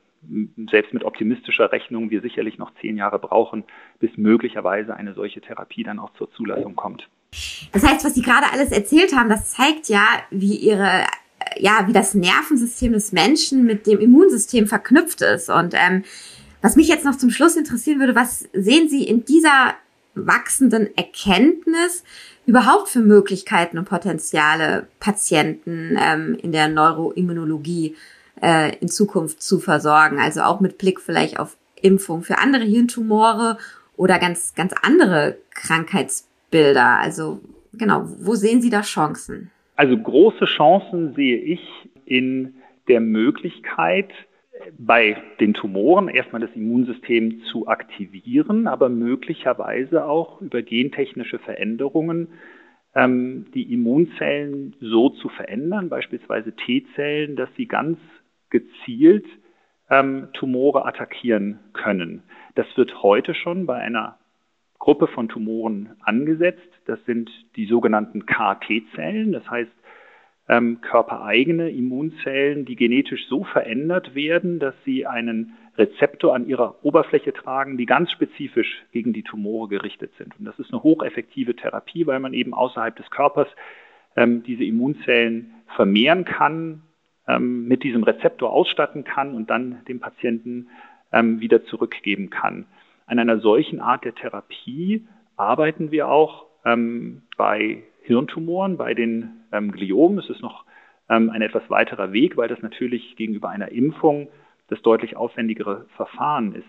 selbst 0.70 0.92
mit 0.92 1.04
optimistischer 1.04 1.72
Rechnung 1.72 2.10
wir 2.10 2.20
sicherlich 2.20 2.58
noch 2.58 2.72
zehn 2.80 2.96
Jahre 2.96 3.18
brauchen, 3.18 3.64
bis 4.00 4.10
möglicherweise 4.16 4.94
eine 4.94 5.14
solche 5.14 5.40
Therapie 5.40 5.82
dann 5.82 5.98
auch 5.98 6.12
zur 6.14 6.30
Zulassung 6.32 6.76
kommt. 6.76 7.08
Das 7.72 7.86
heißt, 7.86 8.04
was 8.04 8.14
Sie 8.14 8.22
gerade 8.22 8.46
alles 8.52 8.72
erzählt 8.72 9.14
haben, 9.16 9.28
das 9.30 9.52
zeigt 9.52 9.88
ja, 9.88 10.04
wie 10.30 10.56
Ihre 10.56 11.04
ja, 11.56 11.86
wie 11.86 11.92
das 11.92 12.14
Nervensystem 12.14 12.92
des 12.92 13.12
Menschen 13.12 13.64
mit 13.64 13.86
dem 13.86 13.98
Immunsystem 13.98 14.66
verknüpft 14.66 15.22
ist. 15.22 15.48
Und 15.48 15.74
ähm, 15.74 16.04
was 16.62 16.76
mich 16.76 16.88
jetzt 16.88 17.04
noch 17.04 17.16
zum 17.16 17.30
Schluss 17.30 17.56
interessieren 17.56 17.98
würde, 17.98 18.14
was 18.14 18.40
sehen 18.52 18.88
Sie 18.88 19.04
in 19.04 19.24
dieser 19.24 19.74
wachsenden 20.14 20.88
Erkenntnis 20.96 22.04
überhaupt 22.46 22.88
für 22.88 23.00
Möglichkeiten 23.00 23.78
und 23.78 23.88
Potenziale, 23.88 24.86
Patienten 24.98 25.96
ähm, 26.00 26.36
in 26.42 26.52
der 26.52 26.68
Neuroimmunologie 26.68 27.96
äh, 28.42 28.76
in 28.78 28.88
Zukunft 28.88 29.42
zu 29.42 29.60
versorgen? 29.60 30.18
Also 30.18 30.42
auch 30.42 30.60
mit 30.60 30.78
Blick 30.78 31.00
vielleicht 31.00 31.38
auf 31.38 31.56
Impfung 31.80 32.22
für 32.22 32.38
andere 32.38 32.64
Hirntumore 32.64 33.58
oder 33.96 34.18
ganz, 34.18 34.54
ganz 34.54 34.74
andere 34.82 35.36
Krankheitsbilder. 35.54 36.98
Also 36.98 37.40
genau, 37.72 38.04
wo 38.18 38.34
sehen 38.34 38.60
Sie 38.62 38.70
da 38.70 38.82
Chancen? 38.82 39.50
Also 39.76 39.96
große 39.96 40.44
Chancen 40.44 41.14
sehe 41.14 41.38
ich 41.38 41.60
in 42.04 42.54
der 42.88 43.00
Möglichkeit, 43.00 44.10
bei 44.78 45.16
den 45.40 45.54
Tumoren 45.54 46.08
erstmal 46.08 46.40
das 46.40 46.54
Immunsystem 46.54 47.42
zu 47.50 47.66
aktivieren, 47.68 48.66
aber 48.66 48.88
möglicherweise 48.88 50.04
auch 50.04 50.40
über 50.40 50.62
gentechnische 50.62 51.38
Veränderungen 51.38 52.28
ähm, 52.94 53.46
die 53.54 53.72
Immunzellen 53.72 54.74
so 54.80 55.10
zu 55.10 55.28
verändern, 55.28 55.88
beispielsweise 55.88 56.54
T-Zellen, 56.54 57.36
dass 57.36 57.48
sie 57.56 57.66
ganz 57.66 57.98
gezielt 58.50 59.26
ähm, 59.88 60.28
Tumore 60.32 60.86
attackieren 60.86 61.60
können. 61.72 62.22
Das 62.54 62.66
wird 62.76 63.02
heute 63.02 63.34
schon 63.34 63.66
bei 63.66 63.76
einer 63.76 64.18
Gruppe 64.78 65.06
von 65.08 65.28
Tumoren 65.28 65.90
angesetzt. 66.00 66.68
Das 66.86 66.98
sind 67.04 67.30
die 67.56 67.66
sogenannten 67.66 68.26
KT-Zellen, 68.26 69.32
das 69.32 69.48
heißt 69.48 69.70
ähm, 70.50 70.80
körpereigene 70.80 71.70
Immunzellen, 71.70 72.64
die 72.64 72.74
genetisch 72.74 73.28
so 73.28 73.44
verändert 73.44 74.16
werden, 74.16 74.58
dass 74.58 74.74
sie 74.84 75.06
einen 75.06 75.52
Rezeptor 75.78 76.34
an 76.34 76.48
ihrer 76.48 76.84
Oberfläche 76.84 77.32
tragen, 77.32 77.78
die 77.78 77.86
ganz 77.86 78.10
spezifisch 78.10 78.82
gegen 78.90 79.12
die 79.12 79.22
Tumore 79.22 79.68
gerichtet 79.68 80.10
sind. 80.18 80.36
Und 80.38 80.44
das 80.46 80.58
ist 80.58 80.72
eine 80.72 80.82
hocheffektive 80.82 81.54
Therapie, 81.54 82.04
weil 82.08 82.18
man 82.18 82.34
eben 82.34 82.52
außerhalb 82.52 82.96
des 82.96 83.08
Körpers 83.10 83.46
ähm, 84.16 84.42
diese 84.42 84.64
Immunzellen 84.64 85.54
vermehren 85.76 86.24
kann, 86.24 86.82
ähm, 87.28 87.68
mit 87.68 87.84
diesem 87.84 88.02
Rezeptor 88.02 88.50
ausstatten 88.52 89.04
kann 89.04 89.34
und 89.34 89.50
dann 89.50 89.84
dem 89.86 90.00
Patienten 90.00 90.66
ähm, 91.12 91.38
wieder 91.38 91.64
zurückgeben 91.64 92.28
kann. 92.28 92.66
An 93.06 93.20
einer 93.20 93.38
solchen 93.38 93.80
Art 93.80 94.04
der 94.04 94.16
Therapie 94.16 95.06
arbeiten 95.36 95.92
wir 95.92 96.08
auch 96.08 96.46
ähm, 96.64 97.22
bei 97.36 97.84
Hirntumoren, 98.02 98.76
bei 98.76 98.94
den 98.94 99.44
ähm, 99.52 99.72
Gliomen 99.72 100.18
ist 100.18 100.30
es 100.30 100.40
noch 100.40 100.64
ähm, 101.08 101.30
ein 101.30 101.42
etwas 101.42 101.68
weiterer 101.68 102.12
Weg, 102.12 102.36
weil 102.36 102.48
das 102.48 102.62
natürlich 102.62 103.16
gegenüber 103.16 103.50
einer 103.50 103.70
Impfung 103.72 104.28
das 104.68 104.80
deutlich 104.82 105.16
aufwendigere 105.16 105.86
Verfahren 105.96 106.54
ist. 106.54 106.64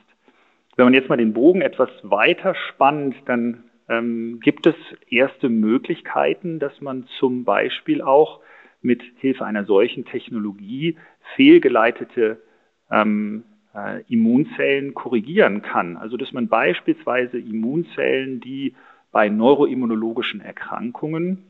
Wenn 0.75 0.85
man 0.85 0.93
jetzt 0.93 1.09
mal 1.09 1.17
den 1.17 1.33
Bogen 1.33 1.61
etwas 1.61 1.89
weiter 2.03 2.55
spannt, 2.55 3.15
dann 3.25 3.65
ähm, 3.89 4.39
gibt 4.41 4.65
es 4.65 4.75
erste 5.09 5.49
Möglichkeiten, 5.49 6.59
dass 6.59 6.81
man 6.81 7.05
zum 7.19 7.43
Beispiel 7.43 8.01
auch 8.01 8.39
mit 8.81 9.03
Hilfe 9.17 9.45
einer 9.45 9.65
solchen 9.65 10.05
Technologie 10.05 10.97
fehlgeleitete 11.35 12.41
ähm, 12.89 13.43
äh, 13.75 14.01
Immunzellen 14.07 14.93
korrigieren 14.93 15.61
kann. 15.61 15.97
Also 15.97 16.17
dass 16.17 16.31
man 16.31 16.47
beispielsweise 16.47 17.37
Immunzellen, 17.37 18.39
die 18.39 18.73
bei 19.11 19.29
neuroimmunologischen 19.29 20.41
Erkrankungen 20.41 21.45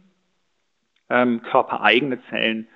ähm, 1.09 1.41
körpereigene 1.43 2.19
Zellen 2.29 2.67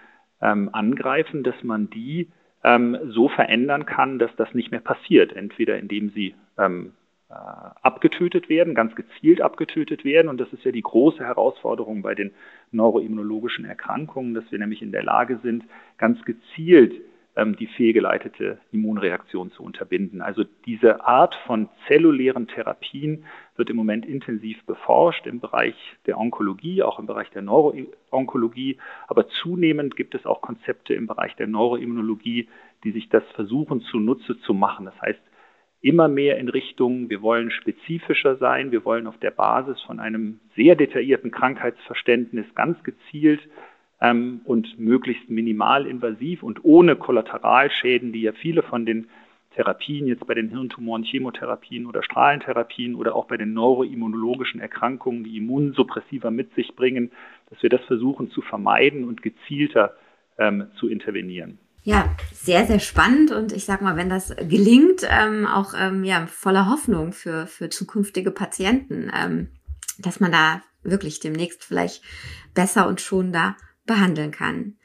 ähm, 0.42 0.70
angreifen, 0.74 1.44
dass 1.44 1.64
man 1.64 1.90
die 1.90 2.30
ähm, 2.64 2.98
so 3.08 3.30
verändern 3.30 3.86
kann, 3.86 4.20
dass 4.20 4.36
das 4.36 4.54
nicht 4.54 4.72
mehr 4.72 4.82
passiert. 4.82 5.34
Entweder 5.34 5.80
indem 5.80 6.10
sie 6.10 6.36
ähm, 6.58 6.94
äh, 7.30 7.34
abgetötet 7.34 8.50
werden, 8.50 8.76
ganz 8.76 8.96
gezielt 8.96 9.42
abgetötet 9.42 10.04
werden. 10.04 10.28
Und 10.28 10.40
das 10.40 10.52
ist 10.54 10.64
ja 10.64 10.72
die 10.72 10.82
große 10.82 11.24
Herausforderung 11.24 12.02
bei 12.02 12.14
den 12.14 12.32
neuroimmunologischen 12.72 13.66
Erkrankungen, 13.66 14.34
dass 14.34 14.52
wir 14.52 14.60
nämlich 14.60 14.82
in 14.82 14.92
der 14.92 15.04
Lage 15.04 15.40
sind, 15.42 15.64
ganz 15.98 16.24
gezielt 16.24 16.94
ähm, 17.36 17.56
die 17.56 17.68
fehlgeleitete 17.68 18.60
Immunreaktion 18.72 19.52
zu 19.52 19.64
unterbinden. 19.64 20.22
Also 20.22 20.44
diese 20.66 21.06
Art 21.06 21.36
von 21.46 21.70
zellulären 21.88 22.48
Therapien 22.48 23.26
wird 23.58 23.70
im 23.70 23.76
Moment 23.78 24.06
intensiv 24.06 24.64
beforscht 24.66 25.28
im 25.28 25.40
Bereich 25.40 25.76
der 26.06 26.18
Onkologie, 26.18 26.84
auch 26.84 27.00
im 27.00 27.06
Bereich 27.06 27.30
der 27.32 27.42
Neuroonkologie. 27.42 28.78
Aber 29.08 29.28
zunehmend 29.28 29.96
gibt 29.96 30.16
es 30.16 30.26
auch 30.26 30.42
Konzepte 30.42 30.94
im 30.94 31.08
Bereich 31.08 31.36
der 31.36 31.48
Neuroimmunologie, 31.48 32.48
die 32.84 32.92
sich 32.92 33.10
das 33.10 33.24
versuchen 33.34 33.82
zunutze 33.82 34.40
zu 34.42 34.54
machen. 34.54 34.86
Das 34.86 35.02
heißt, 35.02 35.22
immer 35.82 36.08
mehr 36.08 36.38
in 36.38 36.50
Richtung, 36.50 37.10
wir 37.10 37.22
wollen 37.22 37.52
spezifischer 37.52 38.38
sein, 38.38 38.72
wir 38.72 38.84
wollen 38.86 39.08
auf 39.08 39.18
der 39.20 39.32
Basis 39.32 39.80
von 39.82 40.00
einem 40.00 40.40
sehr 40.56 40.76
detaillierten 40.76 41.32
Krankheitsverständnis 41.32 42.48
ganz 42.56 42.84
gezielt 42.84 43.42
ähm, 44.02 44.42
und 44.46 44.80
möglichst 44.80 45.30
minimalinvasiv 45.30 46.44
und 46.44 46.66
ohne 46.66 46.96
Kollateralschäden, 46.96 48.14
die 48.14 48.22
ja 48.22 48.32
viele 48.32 48.64
von 48.64 48.86
den 48.86 49.08
Therapien, 49.56 50.08
jetzt 50.08 50.26
bei 50.28 50.34
den 50.34 50.50
Hirntumoren, 50.50 51.04
Chemotherapien 51.04 51.86
oder 51.86 52.04
Strahlentherapien 52.04 52.96
oder 52.96 53.16
auch 53.16 53.26
bei 53.26 53.38
den 53.38 53.54
neuroimmunologischen 53.54 54.60
Erkrankungen, 54.60 55.24
die 55.24 55.38
Immunsuppressiver 55.38 56.30
mit 56.30 56.54
sich 56.56 56.76
bringen, 56.76 57.12
dass 57.50 57.62
wir 57.64 57.70
das 57.70 57.82
versuchen 57.86 58.30
zu 58.32 58.42
vermeiden 58.42 59.06
und 59.06 59.22
gezielter 59.22 59.96
ähm, 60.38 60.68
zu 60.80 60.88
intervenieren. 60.88 61.58
Ja, 61.84 62.16
sehr, 62.34 62.66
sehr 62.66 62.80
spannend 62.80 63.32
und 63.32 63.52
ich 63.52 63.66
sag 63.66 63.82
mal, 63.82 63.96
wenn 63.96 64.10
das 64.10 64.36
gelingt, 64.36 65.08
ähm, 65.08 65.46
auch 65.46 65.74
ähm, 65.78 66.04
ja, 66.04 66.26
voller 66.26 66.70
Hoffnung 66.70 67.14
für, 67.14 67.46
für 67.46 67.70
zukünftige 67.70 68.32
Patienten, 68.32 69.12
ähm, 69.16 69.50
dass 70.00 70.20
man 70.20 70.32
da 70.32 70.64
wirklich 70.82 71.20
demnächst 71.20 71.64
vielleicht 71.64 72.04
besser 72.54 72.88
und 72.88 73.02
schonender 73.02 73.56
behandeln 73.86 74.32
kann. 74.32 74.78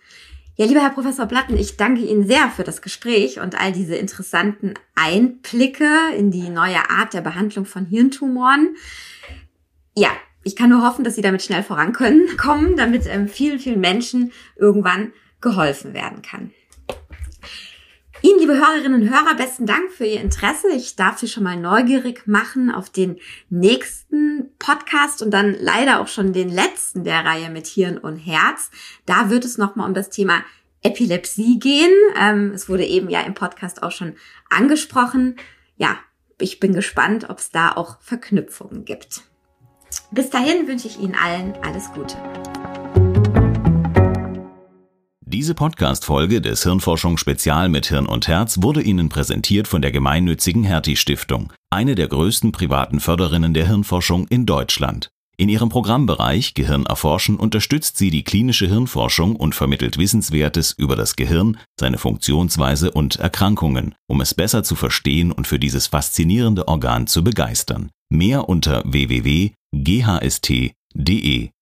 Ja, 0.61 0.67
lieber 0.67 0.83
Herr 0.83 0.91
Professor 0.91 1.25
Platten, 1.25 1.57
ich 1.57 1.79
danke 1.79 2.03
Ihnen 2.03 2.27
sehr 2.27 2.51
für 2.51 2.65
das 2.65 2.83
Gespräch 2.83 3.41
und 3.41 3.59
all 3.59 3.73
diese 3.73 3.97
interessanten 3.97 4.75
Einblicke 4.95 5.89
in 6.19 6.31
die 6.31 6.51
neue 6.51 6.91
Art 6.91 7.15
der 7.15 7.23
Behandlung 7.23 7.65
von 7.65 7.87
Hirntumoren. 7.87 8.77
Ja, 9.97 10.11
ich 10.45 10.57
kann 10.57 10.69
nur 10.69 10.87
hoffen, 10.87 11.03
dass 11.03 11.15
Sie 11.15 11.23
damit 11.23 11.41
schnell 11.41 11.63
vorankommen, 11.63 12.77
damit 12.77 13.07
ähm, 13.07 13.27
vielen, 13.27 13.59
vielen 13.59 13.81
Menschen 13.81 14.33
irgendwann 14.55 15.15
geholfen 15.41 15.95
werden 15.95 16.21
kann. 16.21 16.53
Ihnen, 18.23 18.39
liebe 18.39 18.59
Hörerinnen 18.59 19.03
und 19.03 19.09
Hörer, 19.09 19.35
besten 19.35 19.65
Dank 19.65 19.91
für 19.91 20.05
Ihr 20.05 20.21
Interesse. 20.21 20.69
Ich 20.75 20.95
darf 20.95 21.19
Sie 21.19 21.29
schon 21.29 21.43
mal 21.43 21.57
neugierig 21.57 22.27
machen 22.27 22.71
auf 22.71 22.91
den 22.91 23.19
nächsten 23.49 24.51
Podcast 24.59 25.23
und 25.23 25.31
dann 25.31 25.57
leider 25.59 26.01
auch 26.01 26.09
schon 26.09 26.35
den 26.35 26.51
letzten 26.51 27.03
der 27.05 27.25
Reihe 27.25 27.49
mit 27.49 27.67
Hirn 27.67 27.97
und 27.97 28.17
Herz. 28.17 28.71
Da 29.07 29.31
wird 29.31 29.47
es 29.47 29.57
nochmal 29.57 29.89
um 29.89 29.95
das 29.95 30.11
Thema 30.11 30.43
Epilepsie 30.83 31.59
gehen. 31.59 31.93
Ähm, 32.21 32.53
es 32.55 32.69
wurde 32.69 32.85
eben 32.85 33.09
ja 33.09 33.23
im 33.23 33.33
Podcast 33.33 33.83
auch 33.83 33.93
schon 33.93 34.17
angesprochen. 34.51 35.37
Ja, 35.79 35.97
ich 36.39 36.61
bin 36.61 36.75
gespannt, 36.75 37.31
ob 37.31 37.39
es 37.39 37.51
da 37.51 37.73
auch 37.73 38.03
Verknüpfungen 38.03 38.85
gibt. 38.85 39.23
Bis 40.11 40.29
dahin 40.29 40.69
wünsche 40.69 40.89
ich 40.89 40.99
Ihnen 40.99 41.15
allen 41.15 41.55
alles 41.63 41.91
Gute. 41.95 42.17
Diese 45.33 45.55
Podcast-Folge 45.55 46.41
des 46.41 46.65
Hirnforschung 46.65 47.17
Spezial 47.17 47.69
mit 47.69 47.87
Hirn 47.87 48.07
und 48.07 48.27
Herz 48.27 48.63
wurde 48.63 48.83
Ihnen 48.83 49.09
präsentiert 49.09 49.69
von 49.69 49.81
der 49.81 49.93
gemeinnützigen 49.93 50.65
Hertie 50.65 50.97
Stiftung, 50.97 51.53
eine 51.71 51.95
der 51.95 52.09
größten 52.09 52.51
privaten 52.51 52.99
Förderinnen 52.99 53.55
der 53.55 53.69
Hirnforschung 53.69 54.27
in 54.27 54.45
Deutschland. 54.45 55.09
In 55.37 55.49
ihrem 55.49 55.69
Programmbereich 55.69 56.55
Gehirn 56.55 56.85
erforschen 56.85 57.37
unterstützt 57.37 57.97
sie 57.97 58.11
die 58.11 58.25
klinische 58.25 58.67
Hirnforschung 58.67 59.37
und 59.37 59.55
vermittelt 59.55 59.99
Wissenswertes 59.99 60.73
über 60.73 60.97
das 60.97 61.15
Gehirn, 61.15 61.59
seine 61.79 61.99
Funktionsweise 61.99 62.91
und 62.91 63.15
Erkrankungen, 63.21 63.95
um 64.09 64.21
es 64.21 64.35
besser 64.35 64.65
zu 64.65 64.75
verstehen 64.75 65.31
und 65.31 65.47
für 65.47 65.61
dieses 65.61 65.87
faszinierende 65.87 66.67
Organ 66.67 67.07
zu 67.07 67.23
begeistern. 67.23 67.91
Mehr 68.09 68.49
unter 68.49 68.83
www.ghst.de 68.85 69.53